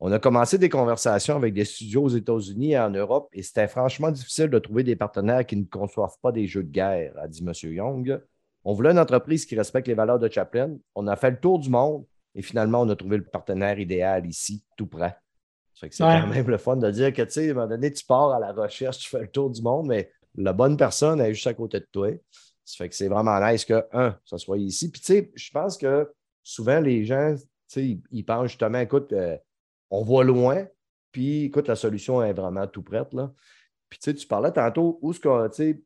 [0.02, 3.68] On a commencé des conversations avec des studios aux États-Unis et en Europe et c'était
[3.68, 7.28] franchement difficile de trouver des partenaires qui ne conçoivent pas des jeux de guerre, a
[7.28, 7.52] dit M.
[7.74, 8.22] Young.
[8.64, 10.78] On voulait une entreprise qui respecte les valeurs de Chaplin.
[10.96, 14.26] On a fait le tour du monde et finalement, on a trouvé le partenaire idéal
[14.26, 15.18] ici, tout près.
[15.74, 18.06] C'est quand même le fun de dire que, tu sais, à un moment donné, tu
[18.06, 21.34] pars à la recherche, tu fais le tour du monde, mais la bonne personne est
[21.34, 22.10] juste à côté de toi.
[22.66, 24.92] Ça fait que c'est vraiment nice que, un, ça soit ici.
[24.92, 26.12] Puis, tu sais, je pense que
[26.44, 29.38] souvent, les gens, tu sais, ils pensent justement, écoute, euh,
[29.89, 30.65] on voit loin,
[31.12, 33.32] puis, écoute, la solution est vraiment tout prête, là.
[33.89, 35.82] Puis, tu sais, tu parlais tantôt où ce que, tu sais,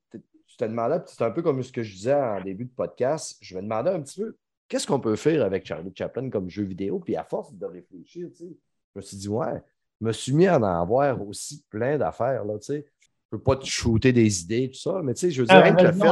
[0.47, 3.37] je te demandais, c'est un peu comme ce que je disais en début de podcast,
[3.41, 4.35] je me demandais un petit peu
[4.67, 6.99] qu'est-ce qu'on peut faire avec Charlie Chaplin comme jeu vidéo?
[6.99, 8.45] Puis à force de réfléchir, je
[8.95, 9.63] me suis dit, ouais,
[10.01, 12.43] je me suis mis à en avoir aussi plein d'affaires.
[12.43, 12.81] Là, je ne
[13.29, 16.09] peux pas te shooter des idées, tout ça, mais je veux dire, ah, le fait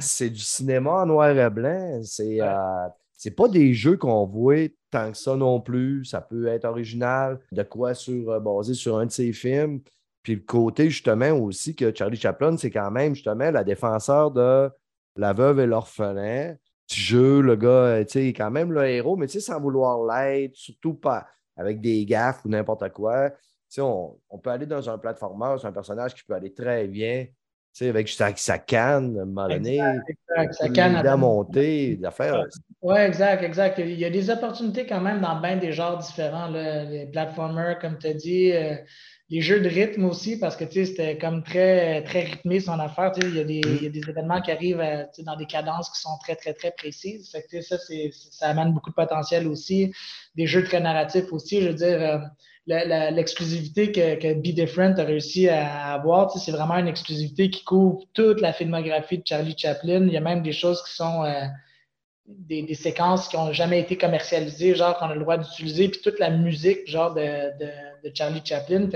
[0.00, 2.00] c'est du cinéma en noir et blanc.
[2.02, 2.88] C'est euh,
[3.30, 6.04] pas des jeux qu'on voit tant que ça non plus.
[6.04, 9.80] Ça peut être original, de quoi sur, euh, basé sur un de ses films.
[10.22, 14.70] Puis le côté, justement, aussi que Charlie Chaplin, c'est quand même, justement, la défenseur de
[15.16, 16.56] la veuve et l'orphelin.
[16.86, 20.04] Petit jeu, le gars, tu sais, quand même le héros, mais tu sais, sans vouloir
[20.04, 23.30] l'être, surtout pas avec des gaffes ou n'importe quoi.
[23.30, 23.36] Tu
[23.68, 27.26] sais, on, peut aller dans un platformer, c'est un personnage qui peut aller très bien,
[27.74, 29.80] sais, avec sa, canne, à un moment donné,
[30.52, 32.44] sa canne à monter, d'affaires.
[32.82, 33.78] Oui, exact, exact.
[33.78, 36.84] Il y a des opportunités quand même dans bien des genres différents, là.
[36.84, 38.52] les platformers, comme tu as dit.
[38.52, 38.76] Euh,
[39.30, 43.12] les jeux de rythme aussi, parce que c'était comme très, très rythmé son affaire.
[43.22, 43.76] Il y, a des, mm.
[43.76, 46.52] il y, a des événements qui arrivent euh, dans des cadences qui sont très, très,
[46.52, 47.30] très précises.
[47.30, 47.76] Fait que, ça,
[48.30, 49.92] ça amène beaucoup de potentiel aussi.
[50.34, 51.62] Des jeux très narratifs aussi.
[51.62, 52.18] Je veux dire, euh,
[52.66, 58.04] l'exclusivité que, que Be Different a réussi à avoir, c'est vraiment une exclusivité qui couvre
[58.14, 60.06] toute la filmographie de Charlie Chaplin.
[60.06, 61.24] Il y a même des choses qui sont.
[61.24, 61.44] Euh,
[62.26, 66.18] des, séquences qui n'ont jamais été commercialisées, genre qu'on a le droit d'utiliser, puis toute
[66.18, 68.88] la musique, genre de, de, Charlie Chaplin.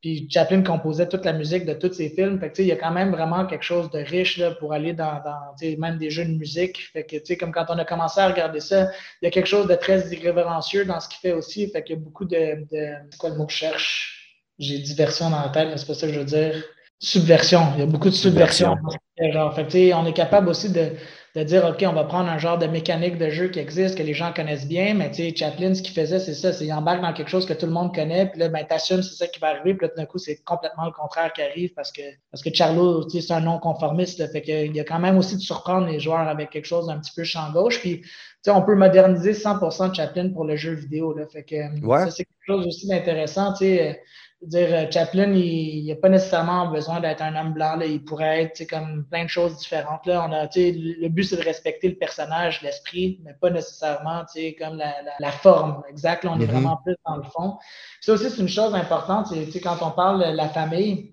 [0.00, 2.40] Puis Chaplin composait toute la musique de tous ses films.
[2.40, 5.20] Fait il y a quand même vraiment quelque chose de riche là, pour aller dans,
[5.22, 6.78] dans même des jeux de musique.
[6.92, 9.66] Fait que, comme quand on a commencé à regarder ça, il y a quelque chose
[9.66, 11.70] de très irrévérencieux dans ce qu'il fait aussi.
[11.70, 13.16] Fait qu'il y a beaucoup de, de.
[13.18, 14.40] Quoi le mot que je cherche?
[14.58, 16.64] J'ai diversion dans la tête, mais c'est pas ça que je veux dire.
[16.98, 17.72] Subversion.
[17.74, 18.76] Il y a beaucoup de subversion.
[19.18, 20.92] Genre, fait, on est capable aussi de
[21.36, 24.02] de dire, OK, on va prendre un genre de mécanique de jeu qui existe, que
[24.02, 26.72] les gens connaissent bien, mais tu sais, Chaplin, ce qu'il faisait, c'est ça, c'est qu'il
[26.72, 29.28] embarque dans quelque chose que tout le monde connaît, puis là, ben, t'assumes, c'est ça
[29.28, 31.92] qui va arriver, puis là, tout d'un coup, c'est complètement le contraire qui arrive parce
[31.92, 35.18] que, parce que Charlot, tu sais, c'est un non-conformiste, fait qu'il y a quand même
[35.18, 38.08] aussi de surprendre les joueurs avec quelque chose d'un petit peu champ gauche, puis, tu
[38.42, 42.10] sais, on peut moderniser 100% de Chaplin pour le jeu vidéo, là, fait que ça,
[42.10, 44.02] c'est quelque chose aussi d'intéressant, tu sais,
[44.42, 47.76] dire, euh, Chaplin, il n'a pas nécessairement besoin d'être un homme blanc.
[47.76, 47.86] Là.
[47.86, 50.06] Il pourrait être comme plein de choses différentes.
[50.06, 50.26] Là.
[50.28, 54.24] On a, le but, c'est de respecter le personnage, l'esprit, mais pas nécessairement
[54.58, 55.82] comme la, la, forme.
[55.88, 56.24] Exact.
[56.24, 56.50] Là, on est mm-hmm.
[56.50, 57.58] vraiment plus dans le fond.
[58.00, 59.32] Ça aussi, c'est une chose importante.
[59.62, 61.12] Quand on parle de la famille,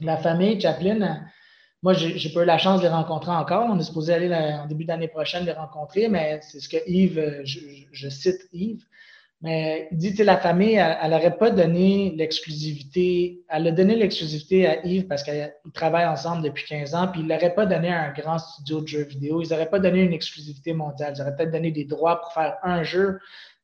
[0.00, 1.22] la famille, Chaplin,
[1.82, 3.66] moi, j'ai pas eu la chance de les rencontrer encore.
[3.70, 7.40] On est supposé aller en début d'année prochaine les rencontrer, mais c'est ce que Yves,
[7.44, 7.58] je,
[7.90, 8.84] je cite Yves,
[9.42, 13.40] mais il dit, que la famille, elle n'aurait pas donné l'exclusivité.
[13.48, 17.26] Elle a donné l'exclusivité à Yves parce qu'ils travaillent ensemble depuis 15 ans, puis il
[17.26, 19.40] n'aurait pas donné un grand studio de jeux vidéo.
[19.42, 21.14] Ils n'auraient pas donné une exclusivité mondiale.
[21.16, 23.18] Ils auraient peut-être donné des droits pour faire un jeu,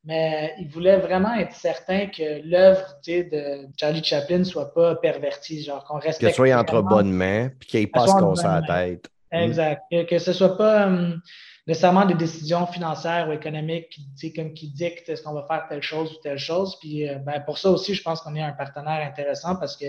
[0.04, 5.62] mais ils voulaient vraiment être certains que l'œuvre de Charlie Chaplin ne soit pas pervertie,
[5.62, 6.20] genre qu'on respecte.
[6.20, 9.10] Qu'elle soit entre bonnes mains, puis qu'il passe à la tête.
[9.30, 9.82] Exact.
[9.90, 10.86] Que, ce ne soit pas.
[10.86, 11.20] Hum,
[11.66, 15.82] nécessairement des décisions financières ou économiques qui, comme, qui dictent est-ce qu'on va faire telle
[15.82, 16.78] chose ou telle chose.
[16.78, 19.86] Puis euh, ben, pour ça aussi, je pense qu'on est un partenaire intéressant parce que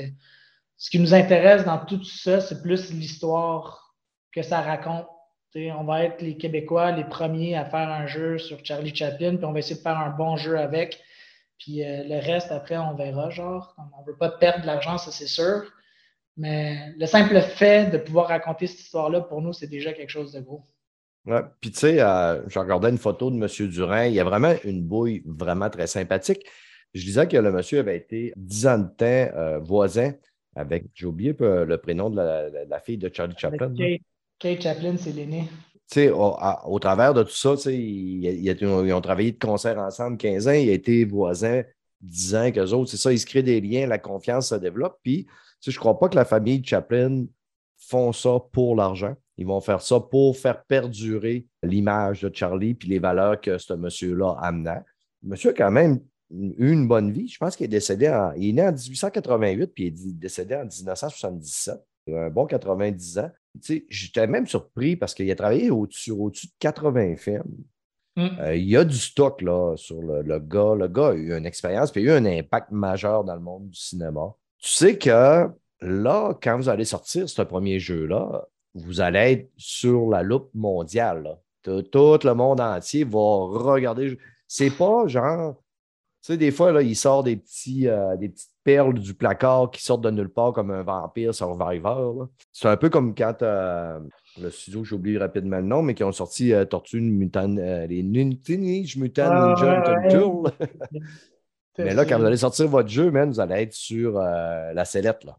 [0.77, 3.95] ce qui nous intéresse dans tout ça, c'est plus l'histoire
[4.31, 5.07] que ça raconte.
[5.55, 9.45] on va être les Québécois les premiers à faire un jeu sur Charlie Chaplin, puis
[9.45, 10.99] on va essayer de faire un bon jeu avec.
[11.59, 13.75] Puis euh, le reste, après, on verra, genre.
[13.77, 15.63] On ne veut pas perdre de l'argent, ça c'est sûr.
[16.37, 20.31] Mais le simple fait de pouvoir raconter cette histoire-là, pour nous, c'est déjà quelque chose
[20.33, 20.63] de gros.
[21.27, 21.41] Ouais.
[21.59, 23.69] Puis, tu sais, euh, je regardais une photo de M.
[23.69, 24.03] Durand.
[24.03, 26.45] Il y a vraiment une bouille vraiment très sympathique.
[26.93, 30.13] Je disais que le monsieur avait été dix ans de temps euh, voisin
[30.55, 33.71] avec, j'ai oublié le prénom de la, fille de Charlie Chaplin.
[34.39, 35.43] Kate, Chaplin, c'est l'aîné.
[35.89, 40.17] Tu sais, au, travers de tout ça, tu sais, ils, ont travaillé de concert ensemble
[40.17, 40.51] 15 ans.
[40.51, 41.61] Il a été voisin
[42.01, 42.89] 10 ans qu'eux autres.
[42.89, 44.97] C'est ça, il se crée des liens, la confiance se développe.
[45.03, 47.25] Puis, tu sais, je ne crois pas que la famille Chaplin
[47.77, 49.15] font ça pour l'argent.
[49.37, 53.73] Ils vont faire ça pour faire perdurer l'image de Charlie puis les valeurs que ce
[53.73, 54.81] monsieur-là amenait.
[55.23, 55.99] Le monsieur a quand même
[56.31, 57.27] eu une bonne vie.
[57.27, 58.33] Je pense qu'il est décédé en.
[58.33, 61.75] Il est né en 1888 puis il est décédé en 1977.
[62.09, 63.31] Un bon 90 ans.
[63.89, 67.43] J'étais même surpris parce qu'il a travaillé au-dessus au de 80 films.
[68.15, 68.27] Mm.
[68.39, 70.75] Euh, il y a du stock là, sur le, gars.
[70.75, 73.41] Le gars a eu une expérience puis il a eu un impact majeur dans le
[73.41, 74.33] monde du cinéma.
[74.59, 75.47] Tu sais que
[75.81, 81.37] là, quand vous allez sortir ce premier jeu-là, vous allez être sur la loupe mondiale.
[81.63, 81.83] Tout,
[82.23, 84.17] le monde entier va regarder.
[84.47, 85.55] C'est pas genre.
[86.21, 89.69] Tu sais, des fois, là, il sort des, petits, euh, des petites perles du placard
[89.69, 92.27] qui sortent de nulle part comme un vampire survivor.
[92.51, 93.99] C'est un peu comme quand euh,
[94.41, 98.97] le studio, j'oublie rapidement le nom, mais qui ont sorti euh, Tortue Mutant, les Teenage
[98.97, 99.83] Mutant Ninja
[101.77, 105.23] mais là, quand vous allez sortir votre jeu, vous allez être sur la sellette.
[105.23, 105.37] Là.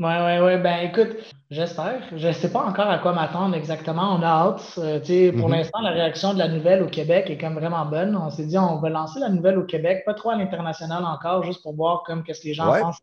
[0.00, 0.56] Oui, oui, oui.
[0.56, 1.14] Ben écoute,
[1.50, 2.00] j'espère.
[2.16, 4.16] Je ne sais pas encore à quoi m'attendre exactement.
[4.16, 4.78] On a hâte.
[4.78, 5.56] Euh, pour mhm.
[5.56, 8.16] l'instant, la réaction de la nouvelle au Québec est comme vraiment bonne.
[8.16, 11.44] On s'est dit, on va lancer la nouvelle au Québec, pas trop à l'international encore,
[11.44, 13.00] juste pour voir comme qu'est-ce que les gens pensent.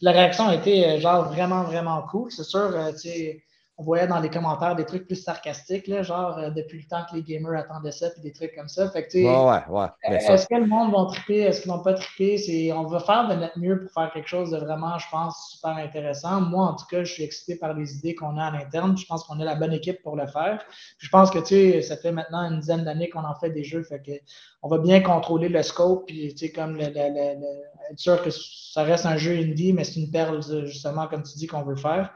[0.00, 2.30] La réaction a été euh, genre vraiment, vraiment cool.
[2.30, 3.42] C'est sûr, euh, tu sais
[3.80, 7.02] on voyait dans les commentaires des trucs plus sarcastiques, là, genre euh, depuis le temps
[7.10, 8.90] que les gamers attendaient ça, puis des trucs comme ça.
[8.90, 12.72] Fait que, ouais, ouais, Est-ce que le monde va triper, est-ce qu'ils vont pas triper?
[12.74, 15.78] On va faire de notre mieux pour faire quelque chose de vraiment, je pense, super
[15.78, 16.42] intéressant.
[16.42, 18.98] Moi, en tout cas, je suis excité par les idées qu'on a à l'interne.
[18.98, 20.62] Je pense qu'on a la bonne équipe pour le faire.
[20.98, 23.64] je pense que, tu sais, ça fait maintenant une dizaine d'années qu'on en fait des
[23.64, 24.12] jeux, fait que
[24.60, 28.82] on va bien contrôler le scope, puis, tu sais, comme le, être sûr que ça
[28.82, 32.12] reste un jeu indie, mais c'est une perle, justement, comme tu dis, qu'on veut faire.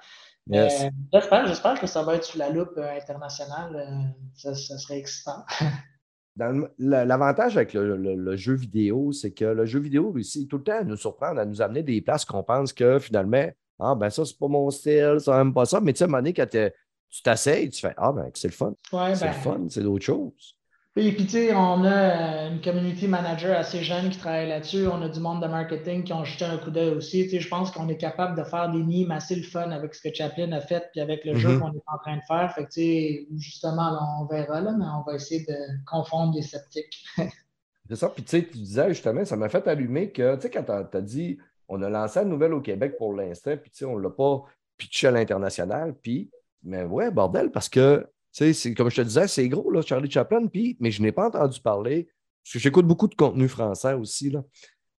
[0.53, 0.69] Euh,
[1.13, 3.77] j'espère, que ça va être sous la loupe euh, internationale.
[3.77, 5.45] Euh, ça, serait excitant.
[6.79, 10.85] L'avantage avec le, jeu vidéo, c'est que le jeu vidéo réussit tout le temps à
[10.85, 14.39] nous surprendre, à nous amener des places qu'on pense que finalement, ah ben ça, c'est
[14.39, 15.81] pas mon style, ça n'aime pas ça.
[15.81, 18.49] Mais tu sais, à un moment donné, quand tu t'asseyes, tu fais Ah ben c'est
[18.49, 18.75] le fun.
[18.91, 20.57] c'est le ben, fun, c'est d'autres choses.
[20.97, 24.87] Et puis, tu sais, on a euh, une community manager assez jeune qui travaille là-dessus.
[24.87, 27.25] On a du monde de marketing qui ont jeté un coup d'œil aussi.
[27.25, 29.93] Tu sais, je pense qu'on est capable de faire des mimes assez le fun avec
[29.93, 31.59] ce que Chaplin a fait puis avec le jeu mm-hmm.
[31.59, 32.55] qu'on est en train de faire.
[32.55, 36.43] Fait que, tu sais, justement, on verra, là, mais on va essayer de confondre les
[36.43, 37.05] sceptiques.
[37.91, 38.09] C'est ça.
[38.11, 40.97] Puis, tu sais, tu disais justement, ça m'a fait allumer que, tu sais, quand tu
[40.97, 43.99] as, dit, on a lancé la nouvelle au Québec pour l'instant, puis, tu sais, on
[43.99, 44.45] ne l'a pas
[44.77, 45.93] pitché à l'international.
[46.01, 46.31] Puis,
[46.63, 50.47] mais ouais, bordel, parce que c'est, comme je te disais, c'est gros, là, Charlie Chaplin,
[50.47, 52.09] puis, mais je n'ai pas entendu parler,
[52.43, 54.43] parce que j'écoute beaucoup de contenu français aussi, là,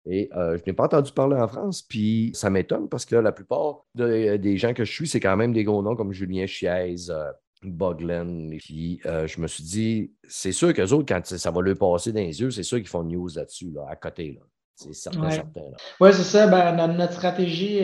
[0.07, 3.31] et euh, je n'ai pas entendu parler en France, puis ça m'étonne parce que la
[3.31, 6.95] plupart des gens que je suis, c'est quand même des gros noms comme Julien Chiez,
[7.09, 7.31] euh,
[7.63, 11.77] Boglen, puis euh, je me suis dit, c'est sûr qu'eux autres, quand ça va leur
[11.77, 14.41] passer dans les yeux, c'est sûr qu'ils font news là-dessus, là, à côté, là.
[14.77, 15.61] C'est certain, certain.
[16.01, 16.47] Oui, c'est ça.
[16.47, 17.79] Ben, notre stratégie,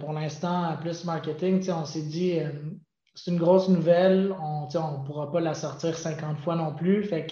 [0.00, 2.38] pour l'instant, plus marketing, on s'est dit,
[3.22, 4.34] c'est une grosse nouvelle.
[4.40, 7.04] On ne pourra pas la sortir 50 fois non plus.
[7.04, 7.26] Fait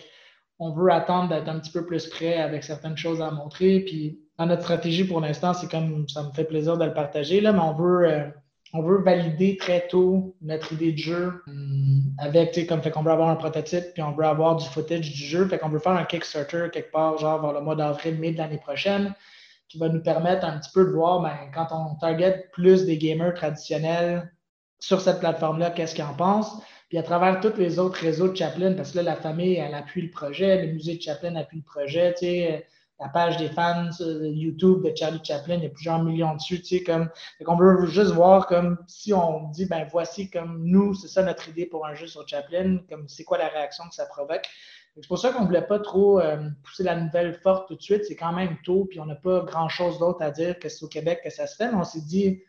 [0.59, 3.81] on veut attendre d'être un petit peu plus prêt avec certaines choses à montrer.
[3.81, 7.41] Puis dans notre stratégie pour l'instant, c'est comme ça me fait plaisir de le partager,
[7.41, 8.29] là, mais on veut, euh,
[8.75, 13.13] on veut valider très tôt notre idée de jeu hum, avec, comme fait qu'on veut
[13.13, 15.47] avoir un prototype, puis on veut avoir du footage du jeu.
[15.47, 18.39] Fait qu'on veut faire un Kickstarter quelque part, genre vers le mois d'avril, mai de
[18.39, 19.15] l'année prochaine,
[19.69, 22.99] qui va nous permettre un petit peu de voir ben, quand on target plus des
[22.99, 24.31] gamers traditionnels
[24.79, 26.61] sur cette plateforme-là, qu'est-ce qu'ils en pensent.
[26.89, 29.75] Puis à travers tous les autres réseaux de Chaplin, parce que là, la famille, elle
[29.75, 32.67] appuie le projet, le musée de Chaplin appuie le projet, tu sais,
[33.01, 36.79] la page des fans YouTube de Charlie Chaplin, il y a plusieurs millions dessus, tu
[36.79, 37.09] sais, comme,
[37.47, 41.49] on veut juste voir comme si on dit, ben voici comme nous, c'est ça notre
[41.49, 44.47] idée pour un jeu sur Chaplin, comme c'est quoi la réaction que ça provoque.
[45.01, 47.83] C'est pour ça qu'on ne voulait pas trop euh, pousser la nouvelle forte tout de
[47.83, 50.85] suite, c'est quand même tôt, puis on n'a pas grand-chose d'autre à dire que c'est
[50.85, 52.43] au Québec que ça se fait, mais on s'est dit,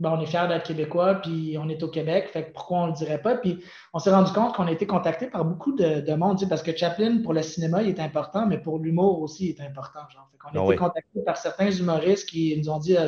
[0.00, 2.90] ben, on est fiers d'être québécois, puis on est au Québec, fait pourquoi on ne
[2.90, 3.36] le dirait pas?
[3.36, 6.76] Puis on s'est rendu compte qu'on a été contacté par beaucoup de, monde, parce que
[6.76, 10.00] Chaplin, pour le cinéma, il est important, mais pour l'humour aussi, il est important.
[10.12, 10.28] Genre.
[10.52, 13.06] on a ah été contacté par certains humoristes qui nous ont dit, ah,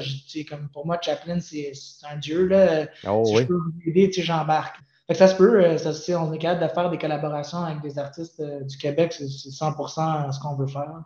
[0.49, 1.73] comme pour moi, Chaplin, c'est
[2.09, 2.87] un dieu, là.
[3.05, 4.77] Ah si je peux vous aider, j'embarque.
[5.13, 8.39] ça se peut, euh, ça, on est capable de faire des collaborations avec des artistes
[8.39, 11.03] euh, du Québec, c'est 100% ce qu'on veut faire.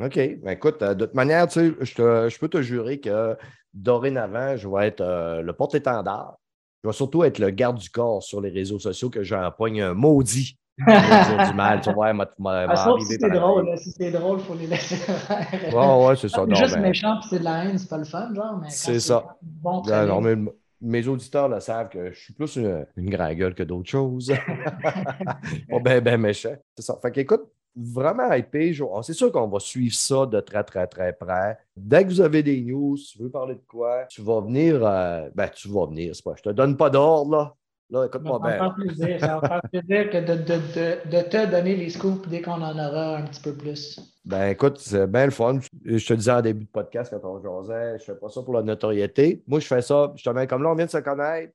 [0.00, 0.14] OK.
[0.14, 3.36] Ben, écoute, euh, de toute manière, je, je peux te jurer que
[3.82, 6.38] dorénavant, je vais être euh, le porte-étendard.
[6.82, 9.94] Je vais surtout être le garde du corps sur les réseaux sociaux que j'empoigne un
[9.94, 10.58] maudit.
[10.78, 14.68] du mal, tu vois, m'a ah, Si c'est drôle, si c'est drôle, il faut les
[14.68, 15.74] laisser faire.
[15.74, 16.44] Ouais, ouais, c'est ça.
[16.48, 18.60] C'est juste méchant puis c'est de la haine, c'est pas le fun, genre.
[18.68, 19.36] C'est ça.
[19.42, 20.36] Bon, non, mais
[20.80, 24.32] mes auditeurs le savent que je suis plus une, une grande gueule que d'autres choses.
[24.82, 26.54] pas ben, ben méchant.
[26.76, 26.96] C'est ça.
[27.02, 28.76] Fait qu'écoute, vraiment hypé.
[29.02, 31.58] C'est sûr qu'on va suivre ça de très, très, très près.
[31.76, 34.84] Dès que vous avez des news, tu veux parler de quoi, tu vas venir.
[34.84, 36.34] Euh, ben, tu vas venir, c'est pas.
[36.36, 37.54] Je te donne pas d'ordre, là.
[37.90, 38.58] Là, écoute-moi bien.
[38.58, 39.20] Ça va plaisir.
[39.20, 43.16] Ça faire plaisir que de, de, de, te donner les scoops dès qu'on en aura
[43.16, 43.98] un petit peu plus.
[44.26, 45.58] Ben écoute, c'est bien le fun.
[45.86, 48.52] Je te disais en début de podcast quand on jasait, je fais pas ça pour
[48.52, 49.42] la notoriété.
[49.46, 51.54] Moi, je fais ça, je te mets comme là, on vient de se connaître.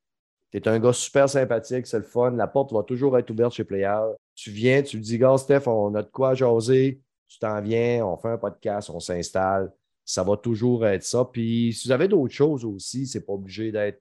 [0.54, 2.32] Tu es un gars super sympathique, c'est le fun.
[2.32, 4.00] La porte va toujours être ouverte chez Player.
[4.36, 7.02] Tu viens, tu dis, gars, Steph, on a de quoi jaser.
[7.28, 9.74] Tu t'en viens, on fait un podcast, on s'installe.
[10.06, 11.26] Ça va toujours être ça.
[11.26, 14.00] Puis si vous avez d'autres choses aussi, c'est pas obligé d'être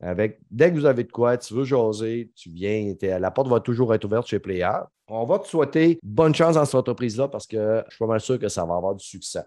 [0.00, 3.60] avec, dès que vous avez de quoi, tu veux jaser, tu viens, la porte va
[3.60, 4.72] toujours être ouverte chez Player.
[5.08, 8.20] On va te souhaiter bonne chance dans cette entreprise-là parce que je suis pas mal
[8.20, 9.44] sûr que ça va avoir du succès.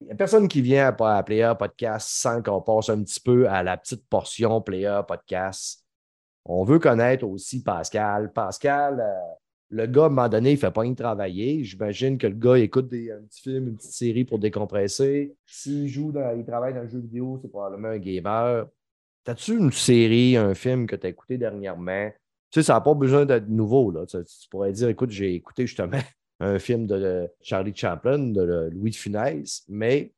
[0.00, 3.48] Il n'y a personne qui vient à Player Podcast sans qu'on passe un petit peu
[3.48, 5.84] à la petite portion Player Podcast.
[6.48, 8.32] On veut connaître aussi Pascal.
[8.32, 9.34] Pascal, euh,
[9.70, 11.62] le gars, à un moment donné, il ne fait pas rien travailler.
[11.62, 15.36] J'imagine que le gars écoute des, un petit film, une petite série pour décompresser.
[15.44, 18.66] S'il joue, dans, il travaille dans un jeu vidéo, c'est probablement un gamer.
[19.26, 22.10] As-tu une série, un film que tu as écouté dernièrement?
[22.50, 23.90] Tu sais, ça n'a pas besoin d'être nouveau.
[23.90, 24.06] Là.
[24.06, 24.16] Tu,
[24.50, 26.00] pourrais dire, écoute, j'ai écouté justement
[26.40, 30.12] un film de Charlie Chaplin, de Louis de Funès, mais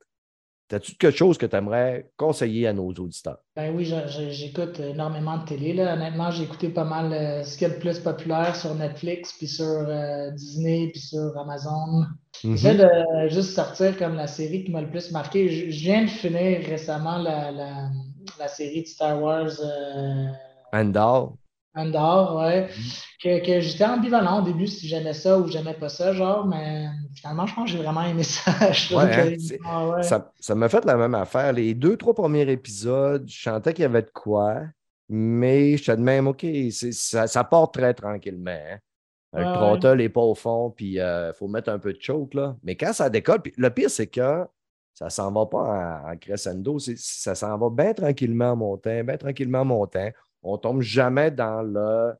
[0.72, 3.38] As-tu quelque chose que tu aimerais conseiller à nos auditeurs?
[3.56, 3.92] Ben oui,
[4.30, 5.72] j'écoute énormément de télé.
[5.72, 5.94] Là.
[5.94, 9.48] Honnêtement, j'ai écouté pas mal euh, ce qui est le plus populaire sur Netflix, puis
[9.48, 12.06] sur euh, Disney, puis sur Amazon.
[12.44, 12.56] Mm-hmm.
[12.56, 15.48] J'essaie de juste sortir comme la série qui m'a le plus marqué.
[15.48, 19.50] Je, viens de finir récemment la, la, série de Star Wars.
[19.60, 20.26] Euh,
[20.72, 21.34] Andor.
[21.74, 22.66] Andor, ouais.
[22.66, 23.04] Mm-hmm.
[23.22, 26.86] Que, que j'étais ambivalent au début si j'aimais ça ou j'aimais pas ça, genre, mais
[27.14, 28.50] finalement, je pense que j'ai vraiment aimé ça.
[28.92, 31.52] Hein, ah, ça, ça m'a fait la même affaire.
[31.52, 34.62] Les deux, trois premiers épisodes, je sentais qu'il y avait de quoi,
[35.08, 38.50] mais je te de même, OK, ça, ça part très tranquillement.
[38.50, 38.78] Hein.
[39.32, 42.34] Le ah, n'est pas au fond, puis il euh, faut mettre un peu de choke,
[42.34, 42.56] là.
[42.64, 44.44] Mais quand ça décolle, puis le pire, c'est que
[44.94, 49.60] ça s'en va pas en, crescendo, ça s'en va bien tranquillement en montant, bien tranquillement
[49.60, 50.10] en montant.
[50.42, 52.12] On tombe jamais dans le,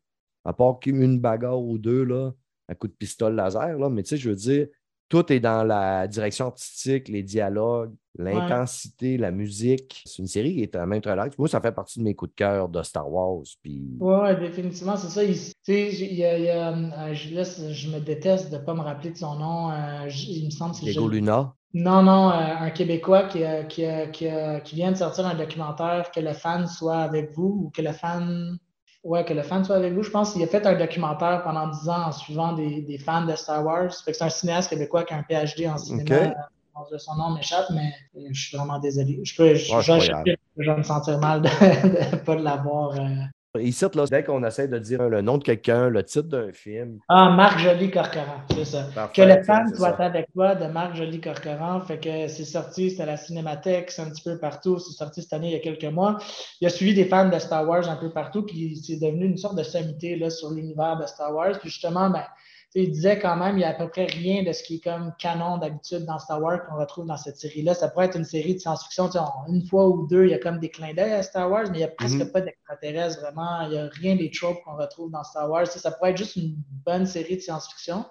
[0.45, 2.33] à part qu'une bagarre ou deux, là,
[2.69, 4.67] un coup de pistolet laser, là, mais tu sais, je veux dire,
[5.11, 10.05] tout est dans la direction artistique, les dialogues, l'intensité, la musique.
[10.07, 11.37] C'est une série qui est à même relax.
[11.37, 13.43] Moi, ça fait partie de mes coups de cœur de Star Wars.
[13.61, 13.97] Puis...
[13.99, 15.25] Oui, définitivement, c'est ça.
[15.25, 15.35] Il,
[15.67, 18.83] il y a, il y a euh, je, je, me déteste de ne pas me
[18.83, 19.73] rappeler de son nom.
[19.73, 21.55] Euh, il me semble que c'est Diego Luna.
[21.73, 24.29] Non, non, euh, un Québécois qui, qui, qui,
[24.65, 27.93] qui, vient de sortir un documentaire, que le fan soit avec vous ou que le
[27.93, 28.59] fan
[29.03, 30.03] Ouais, que le fan soit avec vous.
[30.03, 33.25] Je pense qu'il a fait un documentaire pendant 10 ans en suivant des, des fans
[33.25, 33.93] de Star Wars.
[33.93, 36.35] c'est un cinéaste québécooi qui a un PhD en cinéma.
[36.99, 37.93] Son nom m'échappe, mais
[38.31, 39.21] je suis vraiment désolé.
[39.23, 39.75] Je, peux, je,
[40.57, 41.49] vais me sentir mal de
[42.13, 42.95] ne pas l'avoir.
[43.59, 47.01] Ici, là, dès qu'on essaie de dire le nom de quelqu'un, le titre d'un film.
[47.09, 48.87] Ah, Marc Joly Corcoran, c'est ça.
[49.13, 51.81] que le fan soit avec toi de Marc Joly Corcoran.
[51.81, 54.79] Fait que c'est sorti, c'était à la Cinémathèque, c'est un petit peu partout.
[54.79, 56.19] C'est sorti cette année il y a quelques mois.
[56.61, 59.37] Il a suivi des fans de Star Wars un peu partout, puis c'est devenu une
[59.37, 61.59] sorte de sommité là, sur l'univers de Star Wars.
[61.59, 62.23] Puis justement, ben,
[62.75, 64.85] il disait quand même, il n'y a à peu près rien de ce qui est
[64.85, 67.75] comme canon d'habitude dans Star Wars qu'on retrouve dans cette série-là.
[67.75, 69.11] Ça pourrait être une série de science-fiction.
[69.49, 71.79] Une fois ou deux, il y a comme des clins d'œil à Star Wars, mais
[71.79, 72.31] il n'y a presque mhm.
[72.31, 73.63] pas d'extraterrestres vraiment.
[73.63, 75.67] Il n'y a rien des tropes qu'on retrouve dans Star Wars.
[75.67, 76.55] Ça pourrait être juste une
[76.87, 78.05] bonne série de science-fiction.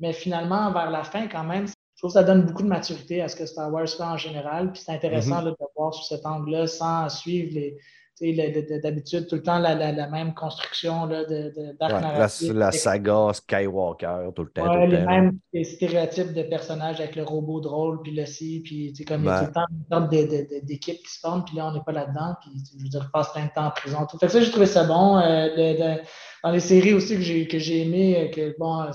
[0.00, 3.22] Mais finalement, vers la fin, quand même, je trouve que ça donne beaucoup de maturité
[3.22, 4.72] à ce que Star Wars fait en général.
[4.72, 5.50] Puis c'est intéressant mhm.
[5.50, 7.78] de voir sous cet angle-là sans suivre les
[8.20, 14.50] D'habitude, tout le temps la, même construction là, de, de la, saga Skywalker, tout le
[14.50, 14.72] temps.
[14.72, 19.22] Ouais, les mêmes stéréotypes de personnages avec le robot drôle, puis le si, puis comme
[19.22, 21.72] il y a tout le temps une sorte d'équipe qui se forme, puis là, on
[21.72, 24.06] n'est pas là-dedans, puis je veux dire, passe plein de temps en prison.
[24.08, 24.18] Tout.
[24.18, 25.18] Fait que ça, j'ai trouvé ça bon.
[25.18, 25.96] Euh,
[26.44, 28.86] dans les séries aussi que j'ai aimé, euh, que bon,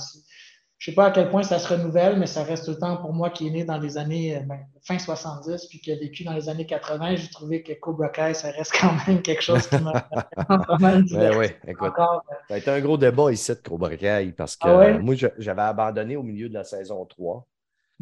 [0.80, 2.78] je ne sais pas à quel point ça se renouvelle, mais ça reste tout le
[2.78, 5.92] temps pour moi qui est né dans les années euh, ben, fin 70 puis qui
[5.92, 7.18] a vécu dans les années 80.
[7.18, 9.92] J'ai trouvé que Cobra Kai, ça reste quand même quelque chose qui m'a
[10.48, 12.06] pas mal ben oui, écoute, euh.
[12.48, 15.62] Ça a été un gros débat ici de Cobra Kai parce que ah moi, j'avais
[15.62, 17.46] abandonné au milieu de la saison 3.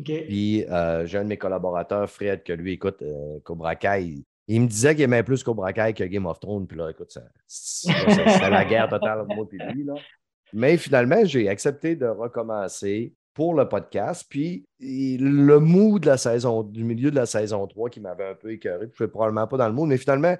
[0.05, 3.03] Puis euh, j'ai un de mes collaborateurs, Fred, que lui, écoute,
[3.43, 6.67] Cobra Kai, il me disait qu'il aimait plus Cobra Kai que Game of Thrones.
[6.67, 9.83] Puis là, écoute, c'était la guerre totale entre moi et lui.
[9.83, 9.95] Là.
[10.53, 14.25] Mais finalement, j'ai accepté de recommencer pour le podcast.
[14.29, 18.35] Puis le mood de la saison, du milieu de la saison 3 qui m'avait un
[18.35, 20.35] peu écœuré, je ne suis probablement pas dans le mood, mais finalement,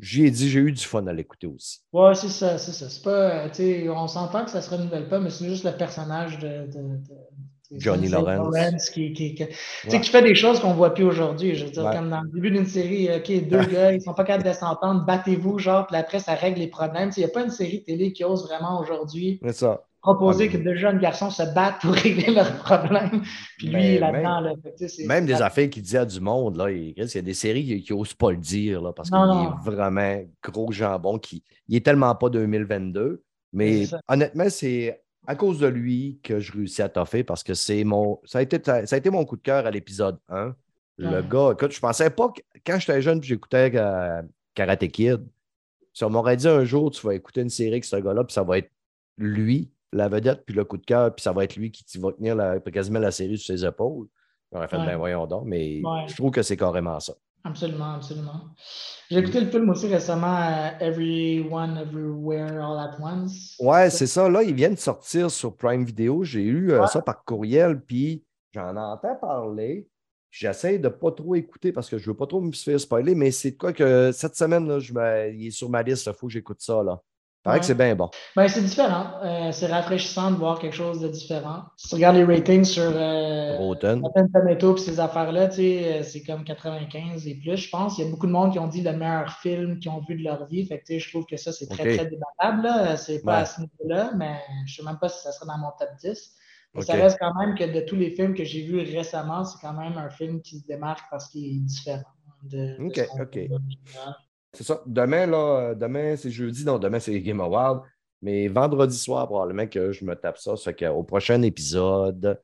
[0.00, 1.78] j'ai dit, j'ai eu du fun à l'écouter aussi.
[1.92, 2.88] Oui, c'est ça, c'est ça.
[2.88, 3.46] C'est pas,
[3.94, 6.68] on s'entend que ça ne se renouvelle pas, mais c'est juste le personnage de,
[7.72, 8.90] Johnny Lawrence.
[8.90, 9.36] qui, qui,
[9.86, 11.54] fait des choses qu'on ne voit plus aujourd'hui.
[11.54, 14.14] Je veux dire, comme dans le début d'une série, OK, deux gars, ils ne sont
[14.14, 17.10] pas capables de s'entendre, battez-vous, genre, puis après, ça règle les problèmes.
[17.16, 19.40] Il n'y a pas une série télé qui ose vraiment aujourd'hui
[20.02, 23.22] proposer que deux jeunes garçons se battent pour régler leurs problèmes.
[23.56, 24.54] Puis lui, là-dedans, là,
[25.06, 27.92] Même des affaires qu'il dit à du monde, là, il, y a des séries qui
[27.92, 31.18] n'osent pas le dire, là, parce qu'il est vraiment gros jambon.
[31.18, 33.22] Qui, il est tellement pas 2022.
[33.54, 37.84] Mais honnêtement, c'est à cause de lui que je réussis à toffer parce que c'est
[37.84, 38.20] mon.
[38.24, 40.54] Ça a, été, ça a été mon coup de cœur à l'épisode 1.
[40.98, 44.22] Le gars, écoute, je pensais pas que quand j'étais jeune et j'écoutais euh,
[44.54, 45.26] Karate Kid,
[45.92, 48.32] si on m'aurait dit un jour, tu vas écouter une série avec ce gars-là, puis
[48.32, 48.70] ça va être
[49.18, 52.12] lui, la vedette, puis le coup de cœur, puis ça va être lui qui va
[52.12, 54.06] tenir la, quasiment la série sur ses épaules.
[54.52, 57.14] J'aurais fait, ben voyons donc, mais je trouve que c'est carrément ça.
[57.44, 58.40] Absolument, absolument.
[59.10, 63.56] J'ai écouté le film aussi récemment, euh, Everyone, Everywhere, All at Once.
[63.58, 64.28] Ouais, c'est ça.
[64.28, 66.22] Là, ils viennent de sortir sur Prime Video.
[66.22, 69.88] J'ai eu euh, ça par courriel, puis j'en entends parler.
[70.30, 72.80] J'essaie de ne pas trop écouter parce que je ne veux pas trop me faire
[72.80, 74.92] spoiler, mais c'est quoi que cette semaine, là, je
[75.34, 76.82] il est sur ma liste, il faut que j'écoute ça.
[76.82, 77.02] Là.
[77.42, 78.08] Paraît que c'est bien bon.
[78.36, 79.20] Ben, c'est différent.
[79.24, 81.64] Euh, c'est rafraîchissant de voir quelque chose de différent.
[81.76, 84.00] Si tu regardes les ratings sur euh, Rotten
[84.48, 87.98] et ces affaires-là, euh, c'est comme 95 et plus, je pense.
[87.98, 90.14] Il y a beaucoup de monde qui ont dit le meilleur film qu'ils ont vu
[90.14, 90.64] de leur vie.
[90.66, 92.96] Fait que, je trouve que ça, c'est très, très débattable.
[92.96, 95.58] C'est pas à ce niveau-là, mais je ne sais même pas si ça serait dans
[95.58, 96.34] mon top 10.
[96.74, 99.58] Mais ça reste quand même que de tous les films que j'ai vus récemment, c'est
[99.60, 102.02] quand même un film qui se démarque parce qu'il est différent.
[102.44, 103.38] De, OK, OK.
[104.52, 104.82] C'est ça.
[104.86, 107.82] Demain, là, demain, c'est jeudi, non, demain, c'est Game Award.
[108.20, 110.56] Mais vendredi soir, probablement que je me tape ça.
[110.56, 112.40] Ça fait qu'au prochain épisode,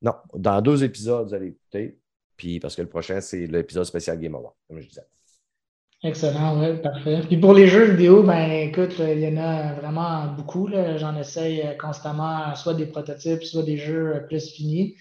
[0.00, 1.98] non, dans deux épisodes, vous allez écouter.
[2.36, 5.06] Puis parce que le prochain, c'est l'épisode spécial Game Award, comme je disais.
[6.02, 7.20] Excellent, oui, parfait.
[7.28, 10.68] Puis pour les jeux vidéo, ben écoute, il y en a vraiment beaucoup.
[10.96, 14.96] J'en essaye constamment, soit des prototypes, soit des jeux plus finis.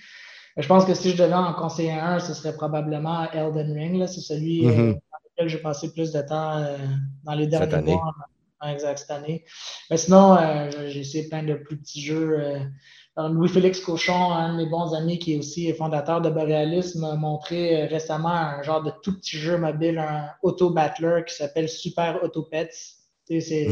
[0.57, 4.05] Je pense que si je devais en conseiller un, ce serait probablement Elden Ring.
[4.05, 4.93] C'est celui euh,
[5.47, 6.77] j'ai passé plus de temps euh,
[7.23, 8.13] dans les derniers mois.
[8.67, 9.43] Exact, cette année.
[9.89, 12.39] Mais sinon, euh, j'ai essayé plein de plus petits jeux.
[12.39, 12.59] Euh,
[13.17, 17.85] Louis-Félix Cochon, un de mes bons amis qui est aussi fondateur de Borealis, m'a montré
[17.85, 23.01] récemment un genre de tout petit jeu mobile, un auto-battler qui s'appelle Super Auto Pets.
[23.39, 23.67] C'est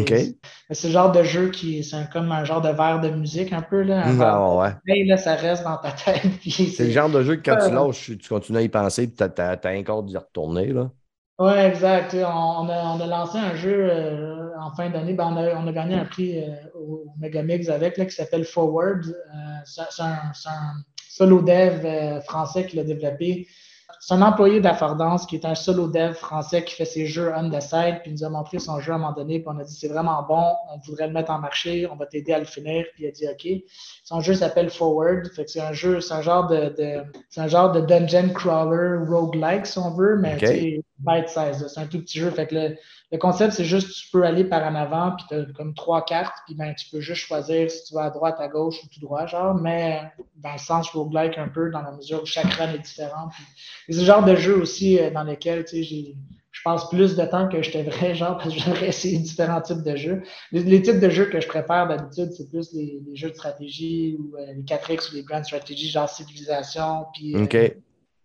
[0.84, 3.82] le genre de jeu qui c'est comme un genre de verre de musique un peu.
[3.82, 5.04] Là, ah, ouais.
[5.04, 6.22] là, ça reste dans ta tête.
[6.48, 9.12] C'est le genre de jeu que quand tu lâches, tu continues à y penser et
[9.12, 10.68] tu as, as, encore d'y retourner.
[10.68, 10.92] Là.
[11.40, 12.14] Oui, exact.
[12.16, 15.14] On a, on a, lancé un jeu euh, en fin d'année.
[15.14, 18.44] Ben, on, a, on, a, gagné un prix euh, au Megamix avec là, qui s'appelle
[18.44, 19.06] Forward.
[19.06, 20.74] Euh, c'est un, un,
[21.08, 23.48] solo dev français qui l'a développé.
[24.00, 27.50] C'est un employé d'Affordance qui est un solo dev français qui fait ses jeux on
[27.50, 29.60] the side, puis il nous a montré son jeu à un moment donné, puis on
[29.60, 30.44] a dit c'est vraiment bon,
[30.74, 33.12] on voudrait le mettre en marché, on va t'aider à le finir, puis il a
[33.12, 33.64] dit OK.
[34.06, 37.42] Son jeu s'appelle Forward, fait que c'est un jeu, c'est un genre de, de c'est
[37.42, 40.82] un genre de dungeon crawler roguelike si on veut, mais okay.
[41.00, 42.78] bite size, c'est un tout petit jeu, fait que le,
[43.12, 46.06] le concept, c'est juste tu peux aller par en avant, puis tu as comme trois
[46.06, 48.88] cartes, puis ben, tu peux juste choisir si tu vas à droite, à gauche ou
[48.94, 50.04] tout droit, genre, mais
[50.36, 53.30] dans le sens roguelike un peu, dans la mesure où chaque run est différent.
[53.90, 57.50] C'est le genre de jeu aussi euh, dans lequel, sais, je passe plus de temps
[57.50, 60.22] que je devrais, genre, parce que j'aimerais essayer différents types de jeux.
[60.52, 64.38] Les, types de jeux que je préfère d'habitude, c'est plus les, jeux de stratégie ou
[64.38, 67.70] euh, les 4X ou les Grand Strategy, genre Civilisation, puis euh,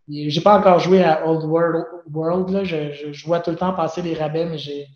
[0.09, 1.85] j'ai pas encore joué à Old World.
[2.13, 2.65] World là.
[2.65, 4.87] Je, je, vois tout le temps passer les rabais, mais j'ai.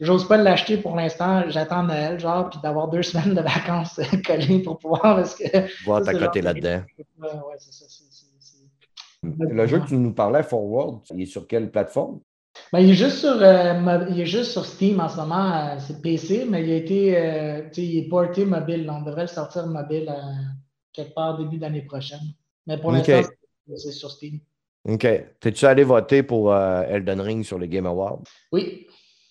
[0.00, 1.44] J'ose pas l'acheter pour l'instant.
[1.48, 5.16] J'attends Noël, genre, puis d'avoir deux semaines de vacances collées pour pouvoir.
[5.16, 6.82] Parce que, Voir ta côté là-dedans.
[7.18, 7.84] Ouais, c'est ça.
[9.22, 12.20] Le jeu que tu nous parlais, Forward, il est sur quelle plateforme?
[12.72, 15.52] Ben, il, est juste sur, euh, il est juste sur Steam en ce moment.
[15.52, 18.88] Euh, c'est PC, mais il a été euh, il est porté mobile.
[18.90, 20.12] On devrait le sortir mobile
[20.92, 22.20] quelque part début d'année prochaine.
[22.66, 23.22] Mais pour l'instant,
[23.76, 24.40] c'est sur Steam.
[24.84, 25.06] OK.
[25.40, 28.22] T'es-tu allé voter pour euh, Elden Ring sur les Game Awards?
[28.52, 28.86] Oui.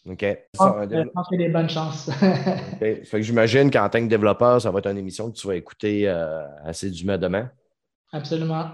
[0.10, 0.22] OK.
[0.22, 2.10] Je pense, y a des bonnes chances.
[2.80, 5.56] Fait que j'imagine qu'en tant que développeur, ça va être une émission que tu vas
[5.56, 7.50] écouter euh, assez assidûment demain.
[8.12, 8.66] Absolument.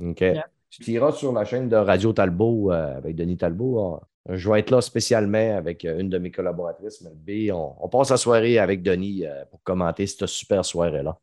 [0.00, 0.24] OK.
[0.70, 4.00] Tu tireras sur la chaîne de Radio Talbot euh, avec Denis Talbot.
[4.28, 7.50] Je vais être là spécialement avec une de mes collaboratrices, Mel B.
[7.52, 11.16] On, passe la soirée avec Denis pour commenter cette super soirée-là.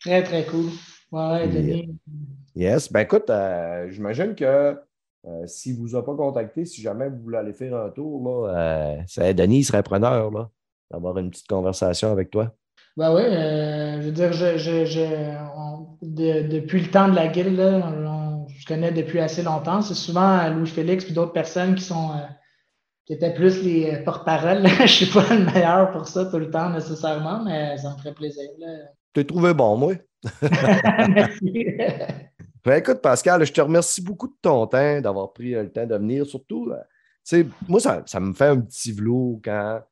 [0.00, 0.70] Très, très cool.
[1.12, 1.94] Ouais, Denis.
[2.56, 2.90] Yes.
[2.90, 4.80] Ben écoute, euh, j'imagine que
[5.26, 9.02] euh, si vous a pas contacté, si jamais vous voulez aller faire un tour, là,
[9.18, 10.48] euh, Denis serait preneur là,
[10.90, 12.54] d'avoir une petite conversation avec toi.
[12.96, 14.30] Ben oui, je veux dire,
[16.00, 17.84] depuis le temps de la guilde,
[18.48, 19.82] je connais depuis assez longtemps.
[19.82, 22.12] C'est souvent Louis-Félix et d'autres personnes qui sont
[23.04, 24.66] qui étaient plus les porte-paroles.
[24.78, 27.98] je ne suis pas le meilleur pour ça tout le temps nécessairement, mais ça me
[27.98, 28.48] ferait plaisir.
[28.58, 28.64] Tu
[29.12, 29.92] t'es trouvé bon, moi.
[31.14, 31.66] Merci.
[32.66, 35.94] Ben, écoute, Pascal, je te remercie beaucoup de ton temps, d'avoir pris le temps de
[35.94, 36.26] venir.
[36.26, 39.84] Surtout, euh, moi, ça, me fait un petit velours quand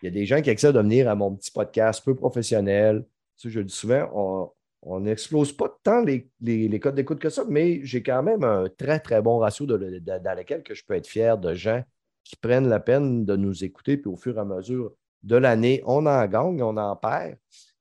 [0.00, 3.04] il y a des gens qui essaient de venir à mon petit podcast peu professionnel.
[3.44, 8.04] je dis souvent, on n'explose pas tant les, les, codes d'écoute que ça, mais j'ai
[8.04, 11.52] quand même un très, très bon ratio dans lequel que je peux être fier de
[11.52, 11.82] gens
[12.22, 14.92] qui prennent la peine de nous écouter, puis au fur et à mesure
[15.24, 17.38] de l'année, on en gagne, on en perd,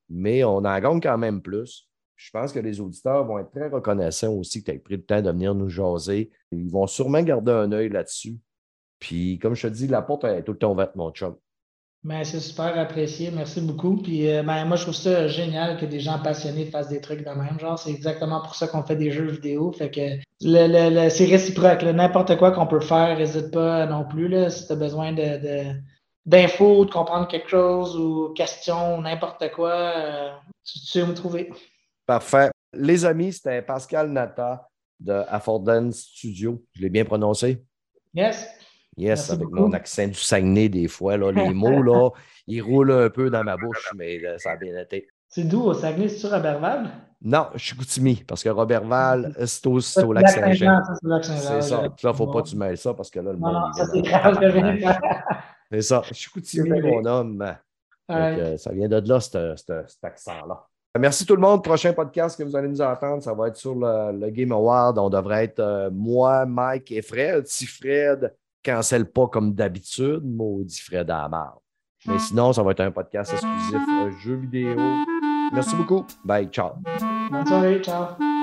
[0.09, 1.87] mais on en gagne quand même plus.
[2.23, 5.03] Je pense que les auditeurs vont être très reconnaissants aussi que tu aies pris le
[5.03, 6.31] temps de venir nous jaser.
[6.53, 8.39] Ils vont sûrement garder un œil là-dessus.
[8.97, 11.35] Puis, comme je te dis, la porte est tout le temps ouverte, mon chum.
[12.05, 13.29] Ben, c'est super apprécié.
[13.29, 13.97] Merci beaucoup.
[13.97, 17.25] Puis, euh, ben, moi, je trouve ça génial que des gens passionnés fassent des trucs
[17.25, 17.59] de même.
[17.59, 19.73] Genre, c'est exactement pour ça qu'on fait des jeux vidéo.
[19.73, 21.83] Fait que c'est réciproque.
[21.83, 24.29] N'importe quoi qu'on peut faire, n'hésite pas non plus.
[24.29, 25.11] Là, si tu as besoin
[26.25, 30.29] d'infos, de, comprendre quelque chose ou questions, n'importe quoi, euh,
[30.63, 31.51] tu, sais où me trouver.
[32.05, 32.51] Parfait.
[32.73, 34.67] Les amis, c'était Pascal Nata
[34.99, 36.63] de Affordance Studio.
[36.73, 37.63] Je l'ai bien prononcé?
[38.13, 38.47] Yes.
[38.95, 42.09] Yes, avec mon accent du Saguenay, des fois, là, les mots, là,
[42.47, 45.07] ils roulent un peu dans ma bouche, mais ça a bien été.
[45.27, 45.63] C'est d'où?
[45.63, 46.09] Au Saguenay?
[46.09, 46.91] C'est-tu Robertval?
[47.21, 50.81] Non, je suis Goutimi, parce que Robertval, c'est au, au lac Saint-Jean.
[51.21, 51.81] C'est ça.
[51.81, 53.53] Là, il ne faut pas que tu mêles ça, parce que là, le monde.
[53.53, 54.37] Non, ça, c'est grave.
[55.71, 56.01] c'est ça.
[56.09, 57.37] Je suis Goutimi, mon homme.
[58.07, 60.67] Donc, ça vient de là, cet accent-là.
[60.99, 61.63] Merci tout le monde.
[61.63, 64.99] Prochain podcast que vous allez nous entendre, ça va être sur le, Game Award.
[64.99, 67.47] On devrait être euh, moi, Mike et Fred.
[67.47, 68.33] Si Fred
[68.63, 71.29] cancelle pas comme d'habitude, maudit Fred à
[72.07, 74.75] Mais sinon, ça va être un podcast exclusif euh, jeux vidéo.
[75.51, 76.05] Merci beaucoup.
[76.23, 76.47] Bye.
[76.49, 76.73] Ciao.
[77.31, 77.81] Bonne soirée.
[77.81, 78.42] Ciao.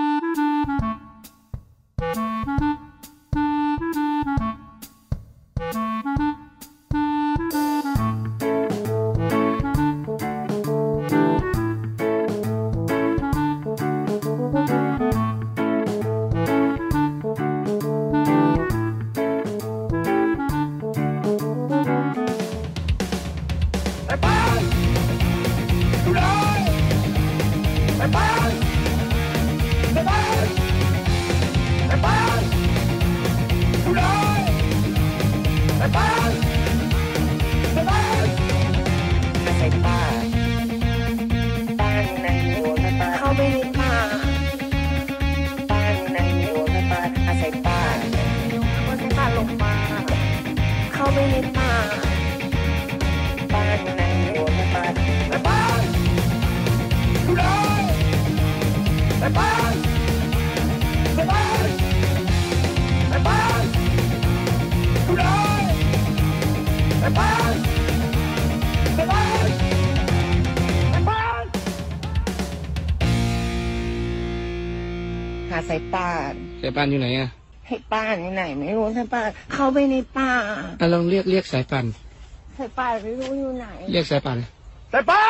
[76.76, 77.28] ป่านอยู่ไหนอะ
[77.66, 80.30] ให้ป้านอยู่ไหน ไม่รู้สายป่านเข้าไปในป่า
[80.80, 81.86] อะลองเรียกเรียกสายป่าน
[82.58, 84.38] สายป่านไม่รู้อยู่ไหน เรียกสายป่าน
[84.92, 85.29] สายป่านอ